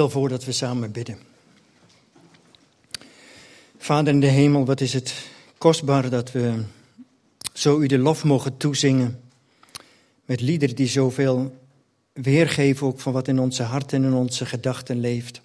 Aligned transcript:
Stel 0.00 0.12
voor 0.12 0.28
dat 0.28 0.44
we 0.44 0.52
samen 0.52 0.92
bidden. 0.92 1.18
Vader 3.78 4.12
in 4.12 4.20
de 4.20 4.26
hemel, 4.26 4.64
wat 4.64 4.80
is 4.80 4.92
het 4.92 5.14
kostbaar 5.58 6.10
dat 6.10 6.32
we 6.32 6.64
zo 7.52 7.80
u 7.80 7.86
de 7.86 7.98
lof 7.98 8.24
mogen 8.24 8.56
toezingen. 8.56 9.20
Met 10.24 10.40
liederen 10.40 10.76
die 10.76 10.86
zoveel 10.86 11.56
weergeven 12.12 12.86
ook 12.86 13.00
van 13.00 13.12
wat 13.12 13.28
in 13.28 13.38
onze 13.38 13.62
harten 13.62 14.02
en 14.02 14.10
in 14.10 14.16
onze 14.16 14.46
gedachten 14.46 15.00
leeft. 15.00 15.40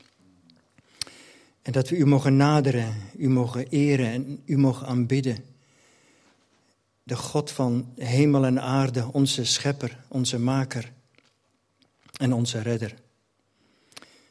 En 1.61 1.71
dat 1.71 1.89
we 1.89 1.95
u 1.95 2.05
mogen 2.05 2.37
naderen, 2.37 2.93
u 3.17 3.29
mogen 3.29 3.67
eren 3.69 4.07
en 4.07 4.41
u 4.45 4.57
mogen 4.57 4.87
aanbidden. 4.87 5.45
De 7.03 7.15
God 7.15 7.51
van 7.51 7.93
hemel 7.95 8.45
en 8.45 8.61
aarde, 8.61 9.09
onze 9.11 9.45
schepper, 9.45 10.03
onze 10.07 10.39
maker 10.39 10.91
en 12.17 12.33
onze 12.33 12.61
redder. 12.61 13.03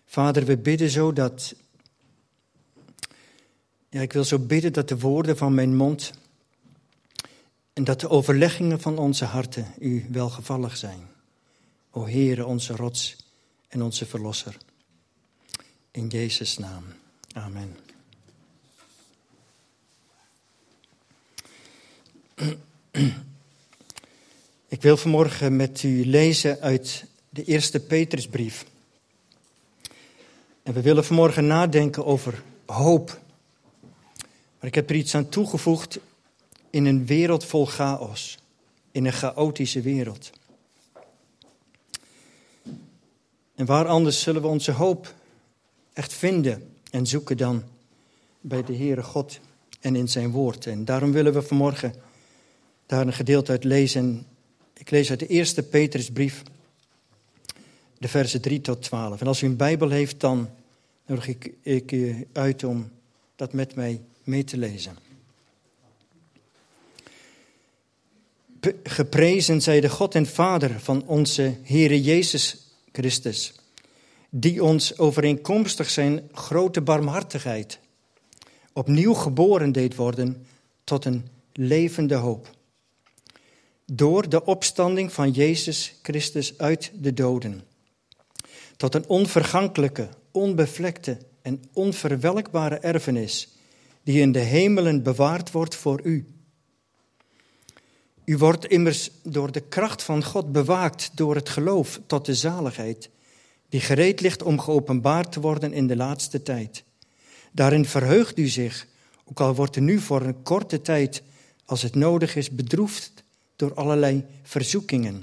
Vader, 0.07 0.45
we 0.45 0.57
bidden 0.57 0.91
zo 0.91 1.13
dat. 1.13 1.55
Ja, 3.89 4.01
ik 4.01 4.13
wil 4.13 4.25
zo 4.25 4.39
bidden 4.39 4.73
dat 4.73 4.89
de 4.89 4.99
woorden 4.99 5.37
van 5.37 5.55
mijn 5.55 5.77
mond 5.77 6.13
en 7.73 7.85
dat 7.85 8.01
de 8.01 8.09
overleggingen 8.09 8.81
van 8.81 8.99
onze 8.99 9.25
harten 9.25 9.75
u 9.79 10.07
welgevallig 10.11 10.77
zijn. 10.77 11.01
O 11.91 12.07
Heere, 12.07 12.47
onze 12.47 12.77
rots 12.77 13.17
en 13.69 13.83
onze 13.83 14.07
verlosser. 14.07 14.57
In 15.91 16.09
Jezus' 16.09 16.59
naam. 16.59 16.85
Amen. 17.33 17.77
Ik 24.69 24.83
wil 24.83 24.97
vanmorgen 24.97 25.57
met 25.57 25.83
u 25.83 26.07
lezen 26.07 26.61
uit 26.61 27.05
de 27.31 27.45
eerste 27.45 27.81
Petrusbrief. 27.81 28.65
En 30.65 30.73
we 30.73 30.83
willen 30.83 31.05
vanmorgen 31.05 31.47
nadenken 31.47 32.05
over 32.05 32.43
hoop. 32.67 33.21
Maar 34.59 34.69
ik 34.69 34.75
heb 34.75 34.91
er 34.91 34.97
iets 34.97 35.15
aan 35.15 35.29
toegevoegd 35.29 35.99
in 36.71 36.85
een 36.85 37.07
wereld 37.07 37.45
vol 37.45 37.67
chaos, 37.67 38.39
in 38.91 39.05
een 39.05 39.13
chaotische 39.13 39.81
wereld. 39.81 40.31
En 43.55 43.67
waar 43.67 43.87
anders 43.87 44.21
zullen 44.21 44.43
we 44.43 44.49
onze 44.49 44.73
hoop 44.73 45.15
echt 45.93 46.13
vinden 46.13 46.75
en 46.91 47.07
zoeken 47.07 47.37
dan 47.37 47.63
bij 48.41 48.65
de 48.65 48.77
Heere 48.77 49.03
God 49.03 49.41
en 49.81 49.97
in 49.97 50.09
zijn 50.09 50.31
woord. 50.31 50.67
En 50.67 50.85
daarom 50.85 51.13
willen 51.13 51.33
we 51.33 51.43
vanmorgen 51.43 51.95
daar 52.87 53.07
een 53.07 53.13
gedeelte 53.13 53.51
uit 53.51 53.65
lezen. 53.65 54.27
Ik 54.75 54.91
lees 54.91 55.11
uit 55.11 55.19
de 55.19 55.27
eerste 55.27 55.63
Petrusbrief, 55.63 56.43
de 57.99 58.09
versen 58.09 58.41
3 58.41 58.61
tot 58.61 58.83
12. 58.83 59.21
En 59.21 59.27
als 59.27 59.43
u 59.43 59.47
een 59.47 59.57
Bijbel 59.57 59.91
heeft, 59.91 60.21
dan 60.21 60.49
nodig 61.07 61.29
ik, 61.29 61.53
ik 61.63 61.93
u 61.93 62.27
uit 62.33 62.65
om 62.65 62.91
dat 63.37 63.53
met 63.53 63.75
mij 63.75 64.01
mee 64.25 64.45
te 64.45 64.57
lezen. 64.57 64.97
Geprezen 68.83 69.63
zij 69.63 69.81
de 69.81 69.89
God 69.89 70.15
en 70.15 70.27
Vader 70.27 70.81
van 70.81 71.07
onze 71.07 71.57
Heere 71.63 72.03
Jezus 72.03 72.67
Christus, 72.93 73.55
die 74.31 74.65
ons 74.65 74.99
overeenkomstig 74.99 75.91
zijn 75.91 76.29
grote 76.33 76.81
barmhartigheid 76.81 77.79
opnieuw 78.75 79.15
geboren 79.15 79.73
deed 79.73 79.95
worden 79.95 80.47
tot 80.85 81.05
een 81.05 81.29
levende 81.53 82.15
hoop. 82.15 82.51
Door 83.87 84.29
de 84.29 84.45
opstanding 84.45 85.13
van 85.13 85.31
Jezus 85.31 85.95
Christus 86.03 86.59
uit 86.59 86.91
de 86.95 87.15
doden. 87.15 87.63
Tot 88.77 88.95
een 88.95 89.09
onvergankelijke, 89.09 90.09
onbevlekte 90.35 91.19
en 91.43 91.63
onverwelkbare 91.73 92.79
erfenis, 92.79 93.49
die 94.03 94.21
in 94.21 94.33
de 94.33 94.39
hemelen 94.39 95.03
bewaard 95.03 95.51
wordt 95.51 95.75
voor 95.75 96.01
u 96.03 96.35
u 98.25 98.37
wordt 98.37 98.67
immers 98.67 99.11
door 99.23 99.53
de 99.53 99.61
kracht 99.61 100.03
van 100.03 100.25
God 100.25 100.53
bewaakt 100.53 101.11
door 101.15 101.35
het 101.35 101.49
geloof 101.49 102.01
tot 102.07 102.27
de 102.27 102.35
zaligheid, 102.35 103.11
die 103.69 103.81
gereed 103.81 104.21
ligt 104.21 104.43
om 104.43 104.61
geopenbaard 104.61 105.33
te 105.33 105.41
worden 105.41 105.73
in 105.73 105.87
de 105.87 105.97
laatste 105.97 106.43
tijd. 106.43 106.85
Daarin 107.53 107.85
verheugt 107.85 108.39
u 108.39 108.47
zich, 108.49 108.87
ook 109.25 109.41
al 109.41 109.55
wordt 109.55 109.77
u 109.77 109.81
nu 109.81 109.99
voor 109.99 110.23
een 110.23 110.43
korte 110.43 110.81
tijd, 110.81 111.23
als 111.65 111.83
het 111.83 111.95
nodig 111.95 112.37
is, 112.37 112.51
bedroefd 112.51 113.13
door 113.57 113.75
allerlei 113.75 114.25
verzoekingen. 114.43 115.23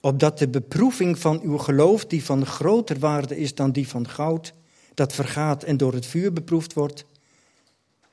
Opdat 0.00 0.38
de 0.38 0.48
beproeving 0.48 1.18
van 1.18 1.40
uw 1.40 1.58
geloof, 1.58 2.06
die 2.06 2.24
van 2.24 2.46
groter 2.46 2.98
waarde 2.98 3.36
is 3.36 3.54
dan 3.54 3.72
die 3.72 3.88
van 3.88 4.08
goud, 4.08 4.52
dat 4.94 5.12
vergaat 5.12 5.62
en 5.62 5.76
door 5.76 5.92
het 5.92 6.06
vuur 6.06 6.32
beproefd 6.32 6.72
wordt, 6.72 7.04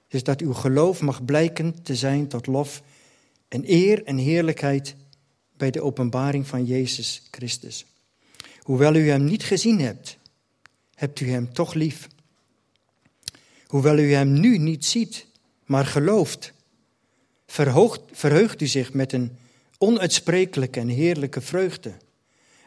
is 0.08 0.24
dat 0.24 0.42
uw 0.42 0.54
geloof 0.54 1.02
mag 1.02 1.26
blijken 1.26 1.84
te 1.84 1.96
zijn 1.96 2.28
tot 2.28 2.48
lof 2.48 2.82
en 3.48 3.64
eer 3.66 4.04
en 4.04 4.18
heerlijkheid 4.18 4.96
bij 5.58 5.72
de 5.72 5.82
openbaring 5.82 6.48
van 6.48 6.66
Jezus 6.66 7.28
Christus. 7.32 7.86
Hoewel 8.62 8.96
u 8.96 9.10
hem 9.10 9.24
niet 9.24 9.44
gezien 9.44 9.80
hebt, 9.80 10.18
hebt 10.96 11.20
u 11.20 11.30
hem 11.30 11.54
toch 11.54 11.74
lief. 11.74 12.08
Hoewel 13.66 13.98
u 13.98 14.14
hem 14.14 14.40
nu 14.40 14.58
niet 14.58 14.86
ziet, 14.86 15.26
maar 15.66 15.86
gelooft, 15.86 16.54
verhoogt, 17.48 18.02
verheugt 18.12 18.62
u 18.62 18.68
zich 18.68 18.94
met 18.94 19.14
een 19.14 19.38
onuitsprekelijke 19.78 20.80
en 20.80 20.88
heerlijke 20.88 21.42
vreugde. 21.42 21.94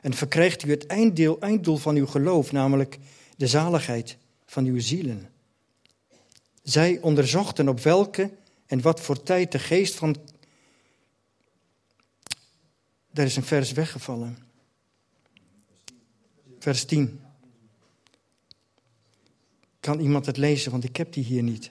En 0.00 0.15
verkrijgt 0.15 0.65
u 0.65 0.71
het 0.71 0.87
einddeel, 0.87 1.41
einddoel 1.41 1.76
van 1.76 1.97
uw 1.97 2.06
geloof, 2.06 2.53
namelijk 2.53 2.98
de 3.37 3.47
zaligheid 3.47 4.16
van 4.47 4.65
uw 4.65 4.81
zielen. 4.81 5.28
Zij 6.62 6.98
onderzochten 7.00 7.69
op 7.69 7.81
welke 7.81 8.31
en 8.66 8.81
wat 8.81 9.00
voor 9.00 9.22
tijd 9.22 9.53
de 9.53 9.59
geest 9.59 9.94
van 9.94 10.16
daar 13.10 13.27
is 13.27 13.37
een 13.37 13.42
vers 13.42 13.72
weggevallen. 13.72 14.38
Vers 16.59 16.84
10. 16.84 17.21
Kan 19.81 20.00
iemand 20.00 20.27
het 20.27 20.37
lezen, 20.37 20.71
want 20.71 20.84
ik 20.84 20.97
heb 20.97 21.12
die 21.12 21.25
hier 21.25 21.42
niet. 21.42 21.71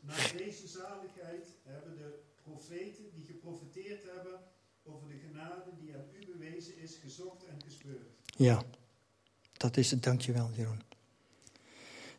Naar 0.00 0.32
deze 0.36 0.66
zaligheid 0.66 1.46
hebben 1.62 1.96
de 1.96 2.18
profeten 2.42 3.04
die 3.14 3.24
geprofeteerd 3.26 4.04
hebben 4.14 4.40
over 4.84 5.08
de 5.08 5.18
genade 5.28 5.70
die 5.80 5.94
aan 5.94 6.04
u 6.20 6.26
bewezen 6.26 6.78
is, 6.78 6.96
gezocht 7.02 7.44
en 7.44 7.62
gespeurd. 7.64 8.10
Ja, 8.36 8.62
dat 9.52 9.76
is 9.76 9.90
het. 9.90 10.02
Dankjewel, 10.02 10.50
Jeroen. 10.54 10.82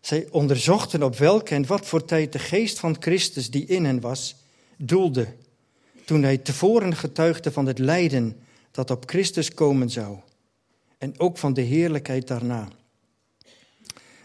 Zij 0.01 0.27
onderzochten 0.31 1.03
op 1.03 1.17
welke 1.17 1.55
en 1.55 1.65
wat 1.65 1.85
voor 1.85 2.05
tijd 2.05 2.31
de 2.31 2.39
geest 2.39 2.79
van 2.79 2.95
Christus 2.99 3.49
die 3.49 3.65
in 3.65 3.85
hen 3.85 3.99
was, 3.99 4.35
doelde 4.77 5.27
toen 6.05 6.23
hij 6.23 6.37
tevoren 6.37 6.95
getuigde 6.95 7.51
van 7.51 7.65
het 7.65 7.79
lijden 7.79 8.39
dat 8.71 8.91
op 8.91 9.09
Christus 9.09 9.53
komen 9.53 9.89
zou 9.89 10.17
en 10.97 11.19
ook 11.19 11.37
van 11.37 11.53
de 11.53 11.61
heerlijkheid 11.61 12.27
daarna. 12.27 12.67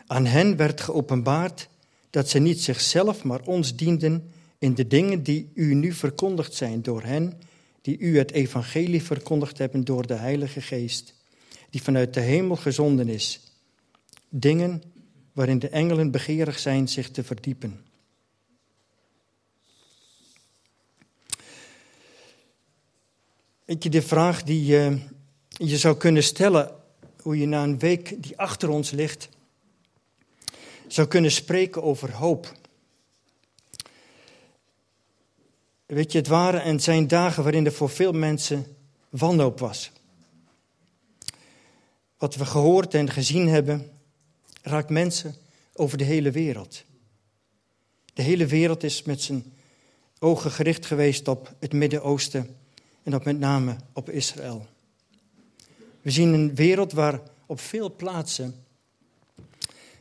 Aan 0.06 0.26
hen 0.26 0.56
werd 0.56 0.80
geopenbaard 0.80 1.68
dat 2.10 2.28
ze 2.28 2.38
niet 2.38 2.60
zichzelf, 2.60 3.24
maar 3.24 3.40
ons 3.44 3.76
dienden 3.76 4.32
in 4.58 4.74
de 4.74 4.86
dingen 4.86 5.22
die 5.22 5.50
u 5.54 5.74
nu 5.74 5.92
verkondigd 5.92 6.54
zijn 6.54 6.82
door 6.82 7.02
hen 7.02 7.40
die 7.80 7.98
u 7.98 8.18
het 8.18 8.30
evangelie 8.30 9.02
verkondigd 9.02 9.58
hebben 9.58 9.84
door 9.84 10.06
de 10.06 10.14
Heilige 10.14 10.60
Geest, 10.60 11.14
die 11.72 11.82
vanuit 11.82 12.14
de 12.14 12.20
hemel 12.20 12.56
gezonden 12.56 13.08
is. 13.08 13.40
Dingen 14.28 14.82
waarin 15.32 15.58
de 15.58 15.68
engelen 15.68 16.10
begeerig 16.10 16.58
zijn 16.58 16.88
zich 16.88 17.10
te 17.10 17.24
verdiepen. 17.24 17.84
Weet 23.64 23.82
je, 23.82 23.90
de 23.90 24.02
vraag 24.02 24.42
die 24.42 24.64
je, 24.64 24.98
je 25.48 25.78
zou 25.78 25.96
kunnen 25.96 26.22
stellen, 26.22 26.70
hoe 27.22 27.38
je 27.38 27.46
na 27.46 27.62
een 27.62 27.78
week 27.78 28.22
die 28.22 28.38
achter 28.38 28.68
ons 28.68 28.90
ligt, 28.90 29.28
zou 30.86 31.08
kunnen 31.08 31.30
spreken 31.30 31.82
over 31.82 32.12
hoop. 32.12 32.52
Weet 35.86 36.12
je, 36.12 36.18
het 36.18 36.28
waren 36.28 36.62
en 36.62 36.80
zijn 36.80 37.08
dagen 37.08 37.42
waarin 37.42 37.66
er 37.66 37.72
voor 37.72 37.90
veel 37.90 38.12
mensen 38.12 38.76
wanhoop 39.08 39.58
was. 39.58 39.92
Wat 42.22 42.34
we 42.34 42.46
gehoord 42.46 42.94
en 42.94 43.10
gezien 43.10 43.48
hebben, 43.48 43.90
raakt 44.62 44.90
mensen 44.90 45.34
over 45.72 45.98
de 45.98 46.04
hele 46.04 46.30
wereld. 46.30 46.84
De 48.14 48.22
hele 48.22 48.46
wereld 48.46 48.82
is 48.82 49.02
met 49.02 49.22
zijn 49.22 49.52
ogen 50.18 50.50
gericht 50.50 50.86
geweest 50.86 51.28
op 51.28 51.54
het 51.58 51.72
Midden-Oosten 51.72 52.56
en 53.02 53.10
dat 53.10 53.24
met 53.24 53.38
name 53.38 53.76
op 53.92 54.10
Israël. 54.10 54.66
We 56.02 56.10
zien 56.10 56.32
een 56.32 56.54
wereld 56.54 56.92
waar 56.92 57.20
op 57.46 57.60
veel 57.60 57.94
plaatsen 57.94 58.64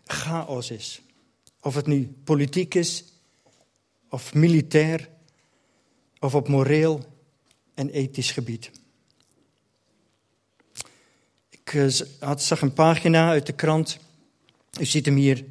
chaos 0.06 0.72
is. 0.72 1.02
Of 1.62 1.76
het 1.76 1.88
nu 1.88 2.16
politiek 2.24 2.74
is, 2.74 3.04
of 4.10 4.34
militair, 4.34 5.10
of 6.20 6.36
op 6.36 6.48
moreel 6.48 7.06
en 7.74 7.90
ethisch 7.90 8.32
gebied. 8.32 8.81
Eh, 11.74 12.00
had, 12.20 12.44
zag 12.44 12.62
een 12.62 12.74
pagina 12.74 13.30
uit 13.30 13.46
de 13.46 13.54
krant. 13.54 13.98
U 14.80 14.86
ziet 14.86 15.06
hem 15.06 15.16
hier. 15.16 15.46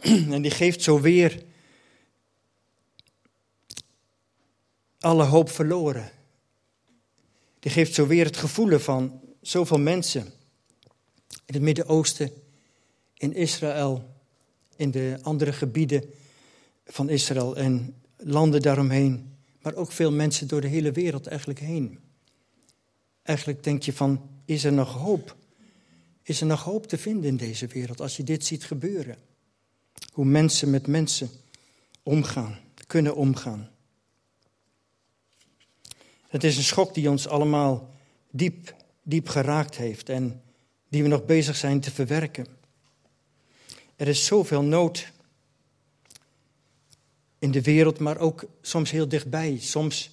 En 0.30 0.42
die 0.42 0.50
geeft 0.50 0.82
zo 0.82 1.00
weer 1.00 1.42
alle 5.00 5.24
hoop 5.24 5.50
verloren. 5.50 6.10
Die 7.60 7.70
geeft 7.70 7.94
zo 7.94 8.06
weer 8.06 8.24
het 8.24 8.36
gevoel 8.36 8.78
van 8.78 9.20
zoveel 9.40 9.78
mensen 9.78 10.22
in 11.46 11.54
het 11.54 11.62
Midden-Oosten, 11.62 12.30
in 13.14 13.34
Israël, 13.34 14.14
in 14.76 14.90
de 14.90 15.18
andere 15.22 15.52
gebieden 15.52 16.04
van 16.84 17.08
Israël 17.08 17.56
en 17.56 17.94
landen 18.16 18.62
daaromheen, 18.62 19.36
maar 19.62 19.74
ook 19.74 19.92
veel 19.92 20.12
mensen 20.12 20.48
door 20.48 20.60
de 20.60 20.68
hele 20.68 20.92
wereld 20.92 21.26
eigenlijk 21.26 21.58
heen. 21.58 21.98
Eigenlijk 23.22 23.64
denk 23.64 23.82
je 23.82 23.92
van, 23.92 24.37
is 24.48 24.64
er 24.64 24.72
nog 24.72 24.92
hoop? 24.92 25.36
Is 26.22 26.40
er 26.40 26.46
nog 26.46 26.62
hoop 26.62 26.86
te 26.86 26.98
vinden 26.98 27.24
in 27.24 27.36
deze 27.36 27.66
wereld 27.66 28.00
als 28.00 28.16
je 28.16 28.22
dit 28.22 28.44
ziet 28.44 28.64
gebeuren? 28.64 29.16
Hoe 30.12 30.24
mensen 30.24 30.70
met 30.70 30.86
mensen 30.86 31.30
omgaan, 32.02 32.58
kunnen 32.86 33.16
omgaan. 33.16 33.70
Het 36.28 36.44
is 36.44 36.56
een 36.56 36.62
schok 36.62 36.94
die 36.94 37.10
ons 37.10 37.28
allemaal 37.28 37.94
diep, 38.30 38.74
diep 39.02 39.28
geraakt 39.28 39.76
heeft 39.76 40.08
en 40.08 40.42
die 40.88 41.02
we 41.02 41.08
nog 41.08 41.24
bezig 41.24 41.56
zijn 41.56 41.80
te 41.80 41.90
verwerken. 41.90 42.46
Er 43.96 44.08
is 44.08 44.26
zoveel 44.26 44.62
nood 44.62 45.12
in 47.38 47.50
de 47.50 47.62
wereld, 47.62 47.98
maar 47.98 48.18
ook 48.18 48.44
soms 48.60 48.90
heel 48.90 49.08
dichtbij. 49.08 49.58
Soms 49.58 50.10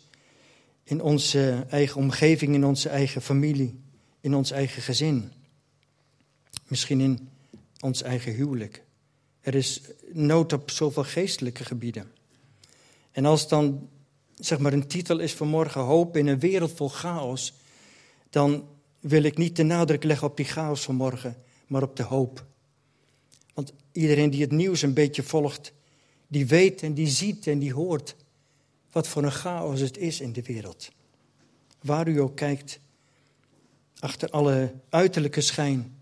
in 0.83 1.01
onze 1.01 1.65
eigen 1.69 2.01
omgeving, 2.01 2.53
in 2.53 2.65
onze 2.65 2.89
eigen 2.89 3.21
familie, 3.21 3.83
in 4.25 4.35
ons 4.35 4.51
eigen 4.51 4.81
gezin. 4.81 5.31
Misschien 6.67 7.01
in 7.01 7.29
ons 7.79 8.01
eigen 8.01 8.33
huwelijk. 8.33 8.83
Er 9.41 9.55
is 9.55 9.81
nood 10.11 10.53
op 10.53 10.71
zoveel 10.71 11.03
geestelijke 11.03 11.65
gebieden. 11.65 12.11
En 13.11 13.25
als 13.25 13.47
dan 13.47 13.89
zeg 14.35 14.59
maar 14.59 14.73
een 14.73 14.87
titel 14.87 15.19
is 15.19 15.33
vanmorgen 15.33 15.81
hoop 15.81 16.17
in 16.17 16.27
een 16.27 16.39
wereld 16.39 16.71
vol 16.71 16.89
chaos, 16.89 17.53
dan 18.29 18.67
wil 18.99 19.23
ik 19.23 19.37
niet 19.37 19.55
de 19.55 19.63
nadruk 19.63 20.03
leggen 20.03 20.27
op 20.27 20.37
die 20.37 20.45
chaos 20.45 20.81
vanmorgen, 20.81 21.37
maar 21.67 21.83
op 21.83 21.95
de 21.95 22.03
hoop. 22.03 22.45
Want 23.53 23.73
iedereen 23.91 24.29
die 24.29 24.41
het 24.41 24.51
nieuws 24.51 24.81
een 24.81 24.93
beetje 24.93 25.23
volgt, 25.23 25.73
die 26.27 26.45
weet 26.45 26.81
en 26.81 26.93
die 26.93 27.07
ziet 27.07 27.47
en 27.47 27.59
die 27.59 27.73
hoort 27.73 28.15
wat 28.91 29.07
voor 29.07 29.23
een 29.23 29.31
chaos 29.31 29.79
het 29.79 29.97
is 29.97 30.21
in 30.21 30.33
de 30.33 30.41
wereld. 30.41 30.89
Waar 31.81 32.07
u 32.07 32.19
ook 32.19 32.35
kijkt, 32.35 32.79
achter 33.99 34.29
alle 34.29 34.73
uiterlijke 34.89 35.41
schijn 35.41 35.95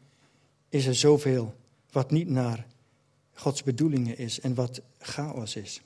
is 0.69 0.85
er 0.85 0.95
zoveel 0.95 1.55
wat 1.91 2.11
niet 2.11 2.29
naar 2.29 2.65
Gods 3.33 3.63
bedoelingen 3.63 4.17
is 4.17 4.39
en 4.39 4.53
wat 4.53 4.81
chaos 4.99 5.55
is. 5.55 5.81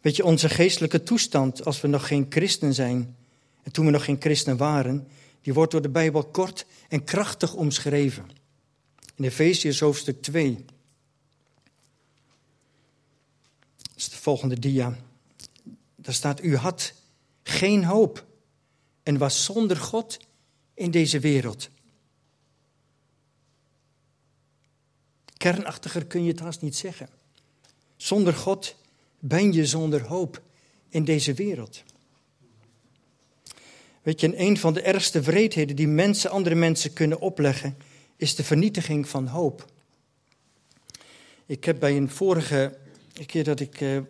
Weet 0.00 0.16
je, 0.16 0.24
onze 0.24 0.48
geestelijke 0.48 1.02
toestand 1.02 1.64
als 1.64 1.80
we 1.80 1.88
nog 1.88 2.06
geen 2.06 2.26
christen 2.28 2.74
zijn 2.74 3.16
en 3.62 3.72
toen 3.72 3.84
we 3.84 3.90
nog 3.90 4.04
geen 4.04 4.20
christen 4.20 4.56
waren, 4.56 5.08
die 5.42 5.54
wordt 5.54 5.72
door 5.72 5.82
de 5.82 5.88
Bijbel 5.88 6.24
kort 6.24 6.66
en 6.88 7.04
krachtig 7.04 7.54
omschreven. 7.54 8.30
In 9.16 9.24
Efeziërs 9.24 9.80
hoofdstuk 9.80 10.22
2. 10.22 10.64
Dat 13.74 13.96
is 13.96 14.08
de 14.08 14.16
volgende 14.16 14.58
dia. 14.58 14.96
Daar 15.96 16.14
staat, 16.14 16.42
u 16.42 16.56
had 16.56 16.92
geen 17.42 17.84
hoop 17.84 18.26
en 19.10 19.18
was 19.18 19.44
zonder 19.44 19.76
God 19.76 20.18
in 20.74 20.90
deze 20.90 21.18
wereld. 21.18 21.68
Kernachtiger 25.36 26.06
kun 26.06 26.22
je 26.22 26.30
het 26.30 26.40
haast 26.40 26.62
niet 26.62 26.76
zeggen. 26.76 27.08
Zonder 27.96 28.34
God 28.34 28.76
ben 29.18 29.52
je 29.52 29.66
zonder 29.66 30.02
hoop 30.02 30.42
in 30.88 31.04
deze 31.04 31.34
wereld. 31.34 31.82
Weet 34.02 34.20
je, 34.20 34.38
een 34.38 34.58
van 34.58 34.74
de 34.74 34.82
ergste 34.82 35.20
wreedheden 35.20 35.76
die 35.76 35.88
mensen 35.88 36.30
andere 36.30 36.54
mensen 36.54 36.92
kunnen 36.92 37.20
opleggen, 37.20 37.76
is 38.16 38.34
de 38.34 38.44
vernietiging 38.44 39.08
van 39.08 39.26
hoop. 39.26 39.64
Ik 41.46 41.64
heb 41.64 41.80
bij 41.80 41.96
een 41.96 42.10
vorige 42.10 42.78
keer 43.26 43.44
dat 43.44 43.60
ik 43.60 43.80
uh, 43.80 44.00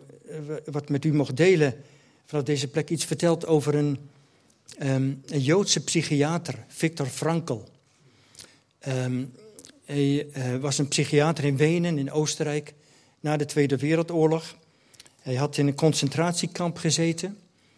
wat 0.65 0.89
met 0.89 1.05
u 1.05 1.13
mocht 1.13 1.37
delen 1.37 1.83
vanaf 2.25 2.45
deze 2.45 2.67
plek 2.67 2.89
iets 2.89 3.05
verteld 3.05 3.45
over 3.45 3.75
een, 3.75 4.09
um, 4.79 5.21
een 5.25 5.41
Joodse 5.41 5.83
psychiater, 5.83 6.65
Viktor 6.67 7.05
Frankl. 7.05 7.59
Um, 8.87 9.33
hij 9.85 10.27
uh, 10.37 10.57
was 10.57 10.77
een 10.77 10.87
psychiater 10.87 11.43
in 11.43 11.57
Wenen, 11.57 11.97
in 11.97 12.11
Oostenrijk, 12.11 12.73
na 13.19 13.37
de 13.37 13.45
Tweede 13.45 13.77
Wereldoorlog. 13.77 14.55
Hij 15.21 15.35
had 15.35 15.57
in 15.57 15.67
een 15.67 15.75
concentratiekamp 15.75 16.77
gezeten, 16.77 17.37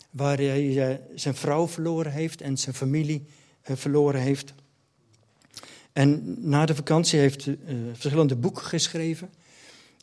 waar 0.09 0.37
hij 0.37 0.63
uh, 0.63 0.95
zijn 1.15 1.35
vrouw 1.35 1.67
verloren 1.67 2.11
heeft 2.11 2.41
en 2.41 2.57
zijn 2.57 2.75
familie 2.75 3.25
uh, 3.69 3.75
verloren 3.75 4.21
heeft. 4.21 4.53
En 5.93 6.35
na 6.49 6.65
de 6.65 6.75
vakantie 6.75 7.19
heeft 7.19 7.45
hij 7.45 7.57
verschillende 7.93 8.35
boeken 8.35 8.63
geschreven. 8.63 9.29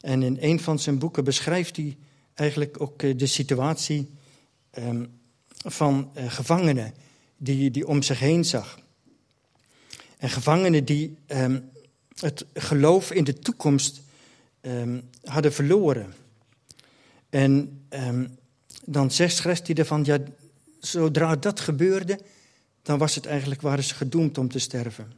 En 0.00 0.22
in 0.22 0.36
een 0.40 0.60
van 0.60 0.78
zijn 0.78 0.98
boeken 0.98 1.24
beschrijft 1.24 1.76
hij 1.76 1.96
eigenlijk 2.34 2.80
ook 2.80 3.18
de 3.18 3.26
situatie 3.26 4.10
um, 4.78 5.19
van 5.64 6.10
gevangenen 6.14 6.94
die, 7.36 7.70
die 7.70 7.86
om 7.86 8.02
zich 8.02 8.18
heen 8.18 8.44
zag. 8.44 8.78
En 10.18 10.30
gevangenen 10.30 10.84
die 10.84 11.16
um, 11.26 11.70
het 12.14 12.44
geloof 12.54 13.10
in 13.10 13.24
de 13.24 13.38
toekomst 13.38 14.00
um, 14.60 15.10
hadden 15.24 15.52
verloren. 15.52 16.14
En 17.30 17.82
um, 17.90 18.38
dan 18.84 19.10
zegt, 19.10 19.44
hij 19.44 19.74
ervan, 19.74 20.04
ja, 20.04 20.18
zodra 20.78 21.36
dat 21.36 21.60
gebeurde, 21.60 22.20
dan 22.82 22.98
was 22.98 23.14
het 23.14 23.26
eigenlijk, 23.26 23.60
waren 23.60 23.84
ze 23.84 23.94
gedoemd 23.94 24.38
om 24.38 24.48
te 24.48 24.58
sterven. 24.58 25.12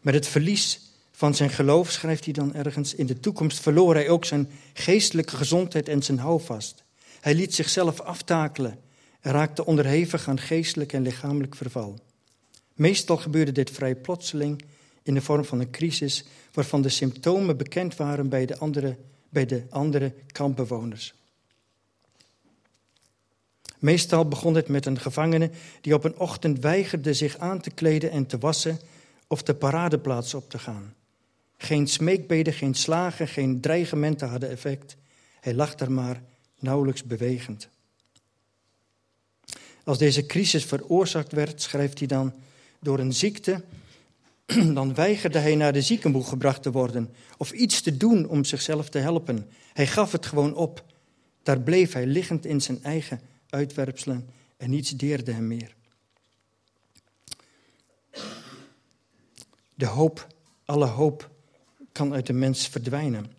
Met 0.00 0.14
het 0.14 0.26
verlies 0.26 0.80
van 1.12 1.34
zijn 1.34 1.50
geloof, 1.50 1.90
schrijft 1.90 2.24
hij 2.24 2.32
dan 2.32 2.54
ergens, 2.54 2.94
in 2.94 3.06
de 3.06 3.20
toekomst 3.20 3.60
verloor 3.60 3.94
hij 3.94 4.08
ook 4.08 4.24
zijn 4.24 4.50
geestelijke 4.72 5.36
gezondheid 5.36 5.88
en 5.88 6.02
zijn 6.02 6.18
houvast. 6.18 6.84
Hij 7.20 7.34
liet 7.34 7.54
zichzelf 7.54 8.00
aftakelen 8.00 8.70
en 8.70 8.78
raakte 9.30 9.66
onderhevig 9.66 10.28
aan 10.28 10.40
geestelijk 10.40 10.92
en 10.92 11.02
lichamelijk 11.02 11.54
verval. 11.54 11.98
Meestal 12.74 13.16
gebeurde 13.16 13.52
dit 13.52 13.70
vrij 13.70 13.94
plotseling 13.94 14.64
in 15.02 15.14
de 15.14 15.20
vorm 15.20 15.44
van 15.44 15.60
een 15.60 15.70
crisis 15.70 16.24
waarvan 16.52 16.82
de 16.82 16.88
symptomen 16.88 17.56
bekend 17.56 17.96
waren 17.96 18.28
bij 18.28 18.46
de 18.46 18.58
andere, 18.58 18.96
bij 19.28 19.46
de 19.46 19.62
andere 19.70 20.12
kampbewoners. 20.32 21.14
Meestal 23.78 24.28
begon 24.28 24.54
het 24.54 24.68
met 24.68 24.86
een 24.86 25.00
gevangene 25.00 25.50
die 25.80 25.94
op 25.94 26.04
een 26.04 26.18
ochtend 26.18 26.60
weigerde 26.60 27.14
zich 27.14 27.38
aan 27.38 27.60
te 27.60 27.70
kleden 27.70 28.10
en 28.10 28.26
te 28.26 28.38
wassen 28.38 28.80
of 29.26 29.42
de 29.42 29.54
paradeplaats 29.54 30.34
op 30.34 30.50
te 30.50 30.58
gaan. 30.58 30.94
Geen 31.56 31.86
smeekbeden, 31.86 32.52
geen 32.52 32.74
slagen, 32.74 33.28
geen 33.28 33.60
dreigementen 33.60 34.28
hadden 34.28 34.50
effect. 34.50 34.96
Hij 35.40 35.54
lag 35.54 35.74
daar 35.74 35.92
maar, 35.92 36.22
nauwelijks 36.58 37.04
bewegend. 37.04 37.68
Als 39.86 39.98
deze 39.98 40.26
crisis 40.26 40.64
veroorzaakt 40.64 41.32
werd, 41.32 41.62
schrijft 41.62 41.98
hij 41.98 42.08
dan, 42.08 42.34
door 42.80 42.98
een 42.98 43.12
ziekte 43.12 43.64
dan 44.74 44.94
weigerde 44.94 45.38
hij 45.38 45.54
naar 45.54 45.72
de 45.72 45.82
ziekenboeg 45.82 46.28
gebracht 46.28 46.62
te 46.62 46.70
worden 46.70 47.14
of 47.36 47.52
iets 47.52 47.80
te 47.80 47.96
doen 47.96 48.28
om 48.28 48.44
zichzelf 48.44 48.88
te 48.88 48.98
helpen. 48.98 49.50
Hij 49.72 49.86
gaf 49.86 50.12
het 50.12 50.26
gewoon 50.26 50.54
op. 50.54 50.84
Daar 51.42 51.60
bleef 51.60 51.92
hij 51.92 52.06
liggend 52.06 52.46
in 52.46 52.60
zijn 52.60 52.82
eigen 52.82 53.20
uitwerpselen 53.48 54.28
en 54.56 54.70
niets 54.70 54.90
deerde 54.90 55.32
hem 55.32 55.46
meer. 55.46 55.74
De 59.74 59.86
hoop, 59.86 60.26
alle 60.64 60.86
hoop 60.86 61.30
kan 61.92 62.12
uit 62.12 62.26
de 62.26 62.32
mens 62.32 62.68
verdwijnen. 62.68 63.32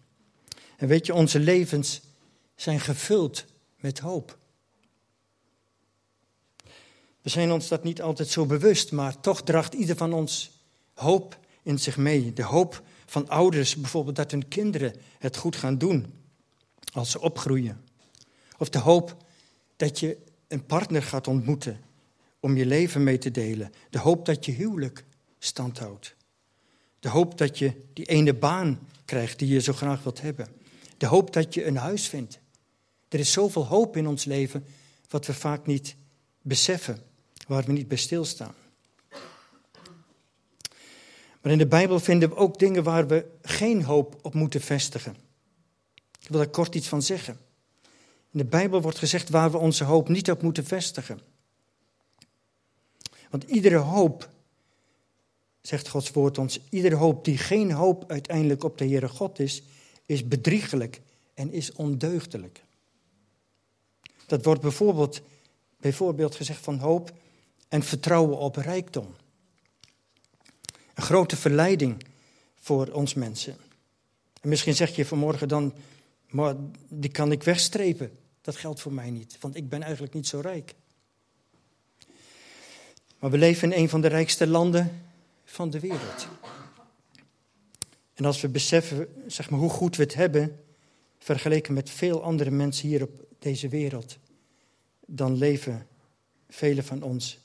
En 0.77 0.88
weet 0.88 1.06
je, 1.06 1.13
onze 1.13 1.39
levens 1.39 2.01
zijn 2.56 2.80
gevuld 2.80 3.46
met 3.80 4.00
hoop. 4.00 4.38
We 7.27 7.34
zijn 7.34 7.51
ons 7.51 7.67
dat 7.67 7.84
niet 7.84 8.01
altijd 8.01 8.27
zo 8.27 8.46
bewust, 8.46 8.91
maar 8.91 9.19
toch 9.19 9.43
draagt 9.43 9.74
ieder 9.74 9.96
van 9.96 10.13
ons 10.13 10.51
hoop 10.93 11.39
in 11.63 11.79
zich 11.79 11.98
mee. 11.98 12.34
De 12.34 12.43
hoop 12.43 12.84
van 13.05 13.29
ouders 13.29 13.75
bijvoorbeeld 13.75 14.15
dat 14.15 14.31
hun 14.31 14.48
kinderen 14.48 14.96
het 15.19 15.38
goed 15.38 15.55
gaan 15.55 15.77
doen 15.77 16.13
als 16.93 17.12
ze 17.12 17.22
opgroeien. 17.22 17.84
Of 18.57 18.69
de 18.69 18.79
hoop 18.79 19.15
dat 19.75 20.00
je 20.00 20.17
een 20.48 20.65
partner 20.65 21.03
gaat 21.03 21.27
ontmoeten 21.27 21.79
om 22.39 22.57
je 22.57 22.65
leven 22.65 23.03
mee 23.03 23.17
te 23.17 23.31
delen. 23.31 23.72
De 23.89 24.00
hoop 24.00 24.25
dat 24.25 24.46
je 24.46 24.51
huwelijk 24.51 25.05
standhoudt. 25.39 26.15
De 27.00 27.10
hoop 27.10 27.38
dat 27.38 27.57
je 27.57 27.74
die 27.93 28.05
ene 28.05 28.34
baan 28.34 28.79
krijgt 29.05 29.39
die 29.39 29.48
je 29.48 29.62
zo 29.62 29.74
graag 29.74 30.03
wilt 30.03 30.22
hebben. 30.22 30.48
De 30.98 31.05
hoop 31.05 31.34
dat 31.34 31.53
je 31.53 31.65
een 31.65 31.77
huis 31.77 32.07
vindt. 32.07 32.39
Er 33.10 33.19
is 33.19 33.31
zoveel 33.31 33.65
hoop 33.65 33.98
in 33.98 34.07
ons 34.07 34.25
leven 34.25 34.65
wat 35.10 35.25
we 35.25 35.34
vaak 35.34 35.65
niet 35.65 35.96
beseffen, 36.41 37.05
waar 37.48 37.63
we 37.63 37.72
niet 37.72 37.88
bij 37.88 37.98
stilstaan. 37.98 38.54
Maar 41.42 41.51
in 41.51 41.58
de 41.58 41.68
Bijbel 41.68 42.00
vinden 42.00 42.30
we 42.30 42.36
ook 42.36 42.60
dingen 42.60 42.84
waar 42.84 43.08
we 43.08 43.25
geen 43.42 43.84
hoop 43.84 44.20
op 44.22 44.34
moeten 44.34 44.62
vestigen. 44.62 45.16
Ik 45.94 46.27
wil 46.27 46.38
daar 46.38 46.50
kort 46.50 46.75
iets 46.75 46.88
van 46.88 47.01
zeggen. 47.01 47.38
In 48.32 48.39
de 48.39 48.46
Bijbel 48.46 48.82
wordt 48.82 48.98
gezegd 48.98 49.30
waar 49.30 49.51
we 49.51 49.58
onze 49.58 49.84
hoop 49.84 50.10
niet 50.10 50.32
op 50.32 50.42
moeten 50.42 50.66
vestigen. 50.66 51.20
Want 53.30 53.44
iedere 53.44 53.77
hoop, 53.77 54.30
zegt 55.62 55.88
Gods 55.88 56.12
woord 56.12 56.38
ons, 56.38 56.60
iedere 56.70 56.96
hoop 56.96 57.25
die 57.25 57.38
geen 57.38 57.72
hoop 57.72 58.12
uiteindelijk 58.12 58.63
op 58.63 58.77
de 58.77 58.86
Heere 58.86 59.10
God 59.10 59.39
is, 59.39 59.63
is 60.06 60.27
bedriegelijk 60.27 61.01
en 61.34 61.51
is 61.51 61.72
ondeugdelijk. 61.74 62.63
Dat 64.25 64.46
wordt 64.46 64.62
bijvoorbeeld, 64.62 65.22
bijvoorbeeld 65.77 66.36
gezegd 66.36 66.63
van 66.63 66.80
hoop 66.80 67.12
en 67.67 67.83
vertrouwen 67.83 68.38
op 68.38 68.55
rijkdom. 68.55 69.15
Een 70.93 71.03
grote 71.03 71.36
verleiding 71.36 72.03
voor 72.59 72.88
ons 72.88 73.13
mensen. 73.13 73.55
En 74.41 74.50
misschien 74.50 74.75
zeg 74.75 74.95
je 74.95 75.05
vanmorgen 75.05 75.47
dan, 75.47 75.74
maar 76.27 76.55
die 76.88 77.12
kan 77.12 77.31
ik 77.31 77.43
wegstrepen. 77.43 78.12
Dat 78.41 78.55
geldt 78.55 78.81
voor 78.81 78.93
mij 78.93 79.09
niet, 79.09 79.38
want 79.39 79.55
ik 79.55 79.69
ben 79.69 79.83
eigenlijk 79.83 80.13
niet 80.13 80.27
zo 80.27 80.39
rijk. 80.39 80.75
Maar 83.19 83.31
we 83.31 83.38
leven 83.38 83.71
in 83.71 83.81
een 83.81 83.89
van 83.89 84.01
de 84.01 84.07
rijkste 84.07 84.47
landen 84.47 85.01
van 85.45 85.69
de 85.69 85.79
wereld. 85.79 86.27
En 88.13 88.25
als 88.25 88.41
we 88.41 88.50
beseffen 88.50 89.24
zeg 89.27 89.50
maar, 89.50 89.59
hoe 89.59 89.69
goed 89.69 89.95
we 89.95 90.03
het 90.03 90.13
hebben, 90.13 90.59
vergeleken 91.19 91.74
met 91.74 91.89
veel 91.89 92.24
andere 92.24 92.51
mensen 92.51 92.88
hier 92.88 93.01
op 93.01 93.25
deze 93.39 93.67
wereld, 93.67 94.17
dan 95.05 95.38
leven 95.38 95.88
velen 96.50 96.83
van 96.83 97.01
ons 97.01 97.39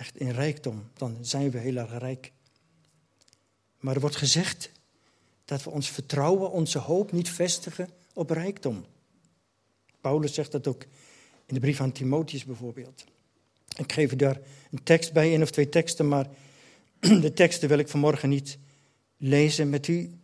echt 0.00 0.16
in 0.16 0.30
rijkdom. 0.30 0.90
Dan 0.96 1.16
zijn 1.20 1.50
we 1.50 1.58
heel 1.58 1.76
erg 1.76 1.98
rijk. 1.98 2.32
Maar 3.78 3.94
er 3.94 4.00
wordt 4.00 4.16
gezegd 4.16 4.70
dat 5.44 5.62
we 5.64 5.70
ons 5.70 5.90
vertrouwen, 5.90 6.50
onze 6.50 6.78
hoop 6.78 7.12
niet 7.12 7.30
vestigen 7.30 7.88
op 8.12 8.30
rijkdom. 8.30 8.84
Paulus 10.00 10.34
zegt 10.34 10.52
dat 10.52 10.66
ook 10.66 10.82
in 11.46 11.54
de 11.54 11.60
brief 11.60 11.80
aan 11.80 11.92
Timotheus 11.92 12.44
bijvoorbeeld. 12.44 13.04
Ik 13.76 13.92
geef 13.92 14.16
daar 14.16 14.40
een 14.70 14.82
tekst 14.82 15.12
bij, 15.12 15.30
één 15.30 15.42
of 15.42 15.50
twee 15.50 15.68
teksten, 15.68 16.08
maar 16.08 16.26
de 17.24 17.32
teksten 17.32 17.68
wil 17.68 17.78
ik 17.78 17.88
vanmorgen 17.88 18.28
niet 18.28 18.58
lezen 19.16 19.70
met 19.70 19.88
u, 19.88 20.18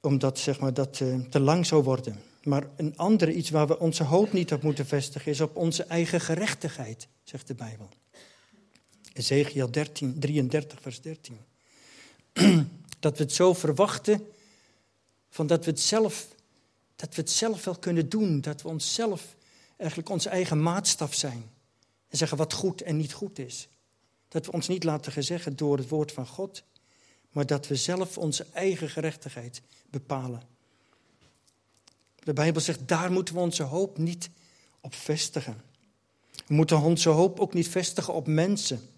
omdat 0.00 0.38
zeg 0.38 0.60
maar, 0.60 0.74
dat 0.74 1.00
uh, 1.00 1.20
te 1.20 1.40
lang 1.40 1.66
zou 1.66 1.82
worden. 1.82 2.20
Maar 2.42 2.68
een 2.76 2.96
andere 2.96 3.34
iets 3.34 3.50
waar 3.50 3.66
we 3.66 3.78
onze 3.78 4.04
hoop 4.04 4.32
niet 4.32 4.52
op 4.52 4.62
moeten 4.62 4.86
vestigen, 4.86 5.30
is 5.30 5.40
op 5.40 5.56
onze 5.56 5.82
eigen 5.82 6.20
gerechtigheid, 6.20 7.08
zegt 7.22 7.46
de 7.46 7.54
Bijbel. 7.54 7.88
Ezekiel 9.14 9.70
13, 9.70 10.18
33, 10.18 10.80
vers 10.80 11.00
13. 11.00 11.38
dat 13.00 13.18
we 13.18 13.22
het 13.22 13.32
zo 13.32 13.54
verwachten, 13.54 14.26
van 15.30 15.46
dat 15.46 15.64
we 15.64 15.70
het 15.70 15.80
zelf, 15.80 16.26
dat 16.96 17.14
we 17.14 17.20
het 17.20 17.30
zelf 17.30 17.64
wel 17.64 17.76
kunnen 17.76 18.08
doen, 18.08 18.40
dat 18.40 18.62
we 18.62 18.68
onszelf 18.68 19.36
eigenlijk 19.76 20.08
onze 20.08 20.28
eigen 20.28 20.62
maatstaf 20.62 21.14
zijn. 21.14 21.50
En 22.08 22.18
zeggen 22.18 22.38
wat 22.38 22.52
goed 22.52 22.82
en 22.82 22.96
niet 22.96 23.12
goed 23.12 23.38
is. 23.38 23.68
Dat 24.28 24.46
we 24.46 24.52
ons 24.52 24.68
niet 24.68 24.84
laten 24.84 25.12
gezeggen 25.12 25.56
door 25.56 25.76
het 25.76 25.88
woord 25.88 26.12
van 26.12 26.26
God, 26.26 26.62
maar 27.30 27.46
dat 27.46 27.66
we 27.66 27.76
zelf 27.76 28.18
onze 28.18 28.46
eigen 28.52 28.90
gerechtigheid 28.90 29.62
bepalen. 29.90 30.42
De 32.18 32.32
Bijbel 32.32 32.60
zegt, 32.60 32.88
daar 32.88 33.12
moeten 33.12 33.34
we 33.34 33.40
onze 33.40 33.62
hoop 33.62 33.98
niet 33.98 34.30
op 34.80 34.94
vestigen. 34.94 35.60
We 36.46 36.54
moeten 36.54 36.80
onze 36.80 37.08
hoop 37.08 37.40
ook 37.40 37.54
niet 37.54 37.68
vestigen 37.68 38.14
op 38.14 38.26
mensen. 38.26 38.88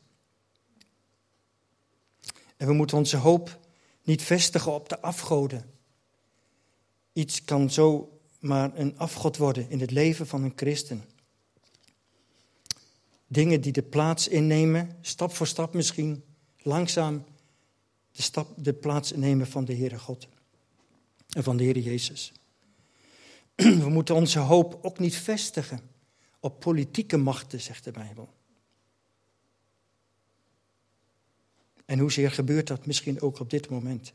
En 2.57 2.67
we 2.67 2.73
moeten 2.73 2.97
onze 2.97 3.17
hoop 3.17 3.61
niet 4.03 4.23
vestigen 4.23 4.73
op 4.73 4.89
de 4.89 5.01
afgoden. 5.01 5.71
Iets 7.13 7.45
kan 7.45 7.71
zo 7.71 8.19
maar 8.41 8.79
een 8.79 8.99
afgod 8.99 9.37
worden 9.37 9.71
in 9.71 9.81
het 9.81 9.91
leven 9.91 10.27
van 10.27 10.43
een 10.43 10.53
christen. 10.57 11.05
Dingen 13.27 13.61
die 13.61 13.73
de 13.73 13.83
plaats 13.83 14.29
innemen, 14.29 14.97
stap 15.01 15.35
voor 15.35 15.47
stap 15.47 15.75
misschien, 15.75 16.25
langzaam 16.63 17.25
de, 18.13 18.23
stap, 18.23 18.49
de 18.57 18.73
plaats 18.73 19.13
innemen 19.13 19.47
van 19.47 19.65
de 19.65 19.75
Heere 19.75 19.99
God 19.99 20.29
en 21.29 21.43
van 21.43 21.57
de 21.57 21.63
Heere 21.63 21.83
Jezus. 21.83 22.33
We 23.55 23.89
moeten 23.89 24.15
onze 24.15 24.39
hoop 24.39 24.79
ook 24.83 24.99
niet 24.99 25.17
vestigen 25.17 25.81
op 26.41 26.61
politieke 26.61 27.17
machten, 27.17 27.61
zegt 27.61 27.85
de 27.85 27.91
Bijbel. 27.91 28.29
En 31.87 31.99
hoezeer 31.99 32.31
gebeurt 32.31 32.66
dat 32.66 32.87
misschien 32.87 33.21
ook 33.21 33.38
op 33.38 33.50
dit 33.50 33.69
moment? 33.69 34.12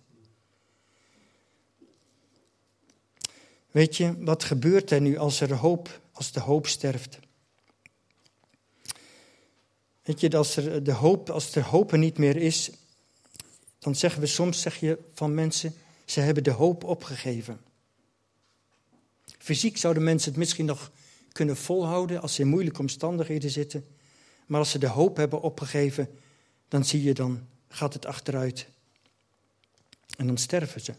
Weet 3.71 3.97
je, 3.97 4.23
wat 4.23 4.43
gebeurt 4.43 4.91
er 4.91 5.01
nu 5.01 5.17
als 5.17 5.41
er 5.41 5.53
hoop, 5.53 6.01
als 6.11 6.31
de 6.31 6.39
hoop 6.39 6.67
sterft? 6.67 7.19
Weet 10.01 10.19
je, 10.19 10.37
als 10.37 10.55
er, 10.55 10.83
de 10.83 10.91
hoop, 10.93 11.29
als 11.29 11.55
er 11.55 11.63
hoop 11.63 11.91
er 11.91 11.97
niet 11.97 12.17
meer 12.17 12.35
is, 12.35 12.71
dan 13.79 13.95
zeggen 13.95 14.21
we 14.21 14.27
soms 14.27 14.61
zeg 14.61 14.79
je 14.79 14.99
van 15.13 15.33
mensen, 15.33 15.73
ze 16.05 16.19
hebben 16.19 16.43
de 16.43 16.51
hoop 16.51 16.83
opgegeven. 16.83 17.59
Fysiek 19.37 19.77
zouden 19.77 20.03
mensen 20.03 20.29
het 20.29 20.39
misschien 20.39 20.65
nog 20.65 20.91
kunnen 21.31 21.57
volhouden 21.57 22.21
als 22.21 22.35
ze 22.35 22.41
in 22.41 22.47
moeilijke 22.47 22.79
omstandigheden 22.79 23.49
zitten. 23.49 23.85
Maar 24.45 24.59
als 24.59 24.71
ze 24.71 24.79
de 24.79 24.87
hoop 24.87 25.17
hebben 25.17 25.41
opgegeven, 25.41 26.09
dan 26.67 26.85
zie 26.85 27.03
je 27.03 27.13
dan 27.13 27.47
gaat 27.71 27.93
het 27.93 28.05
achteruit. 28.05 28.67
En 30.17 30.27
dan 30.27 30.37
sterven 30.37 30.81
ze. 30.81 30.93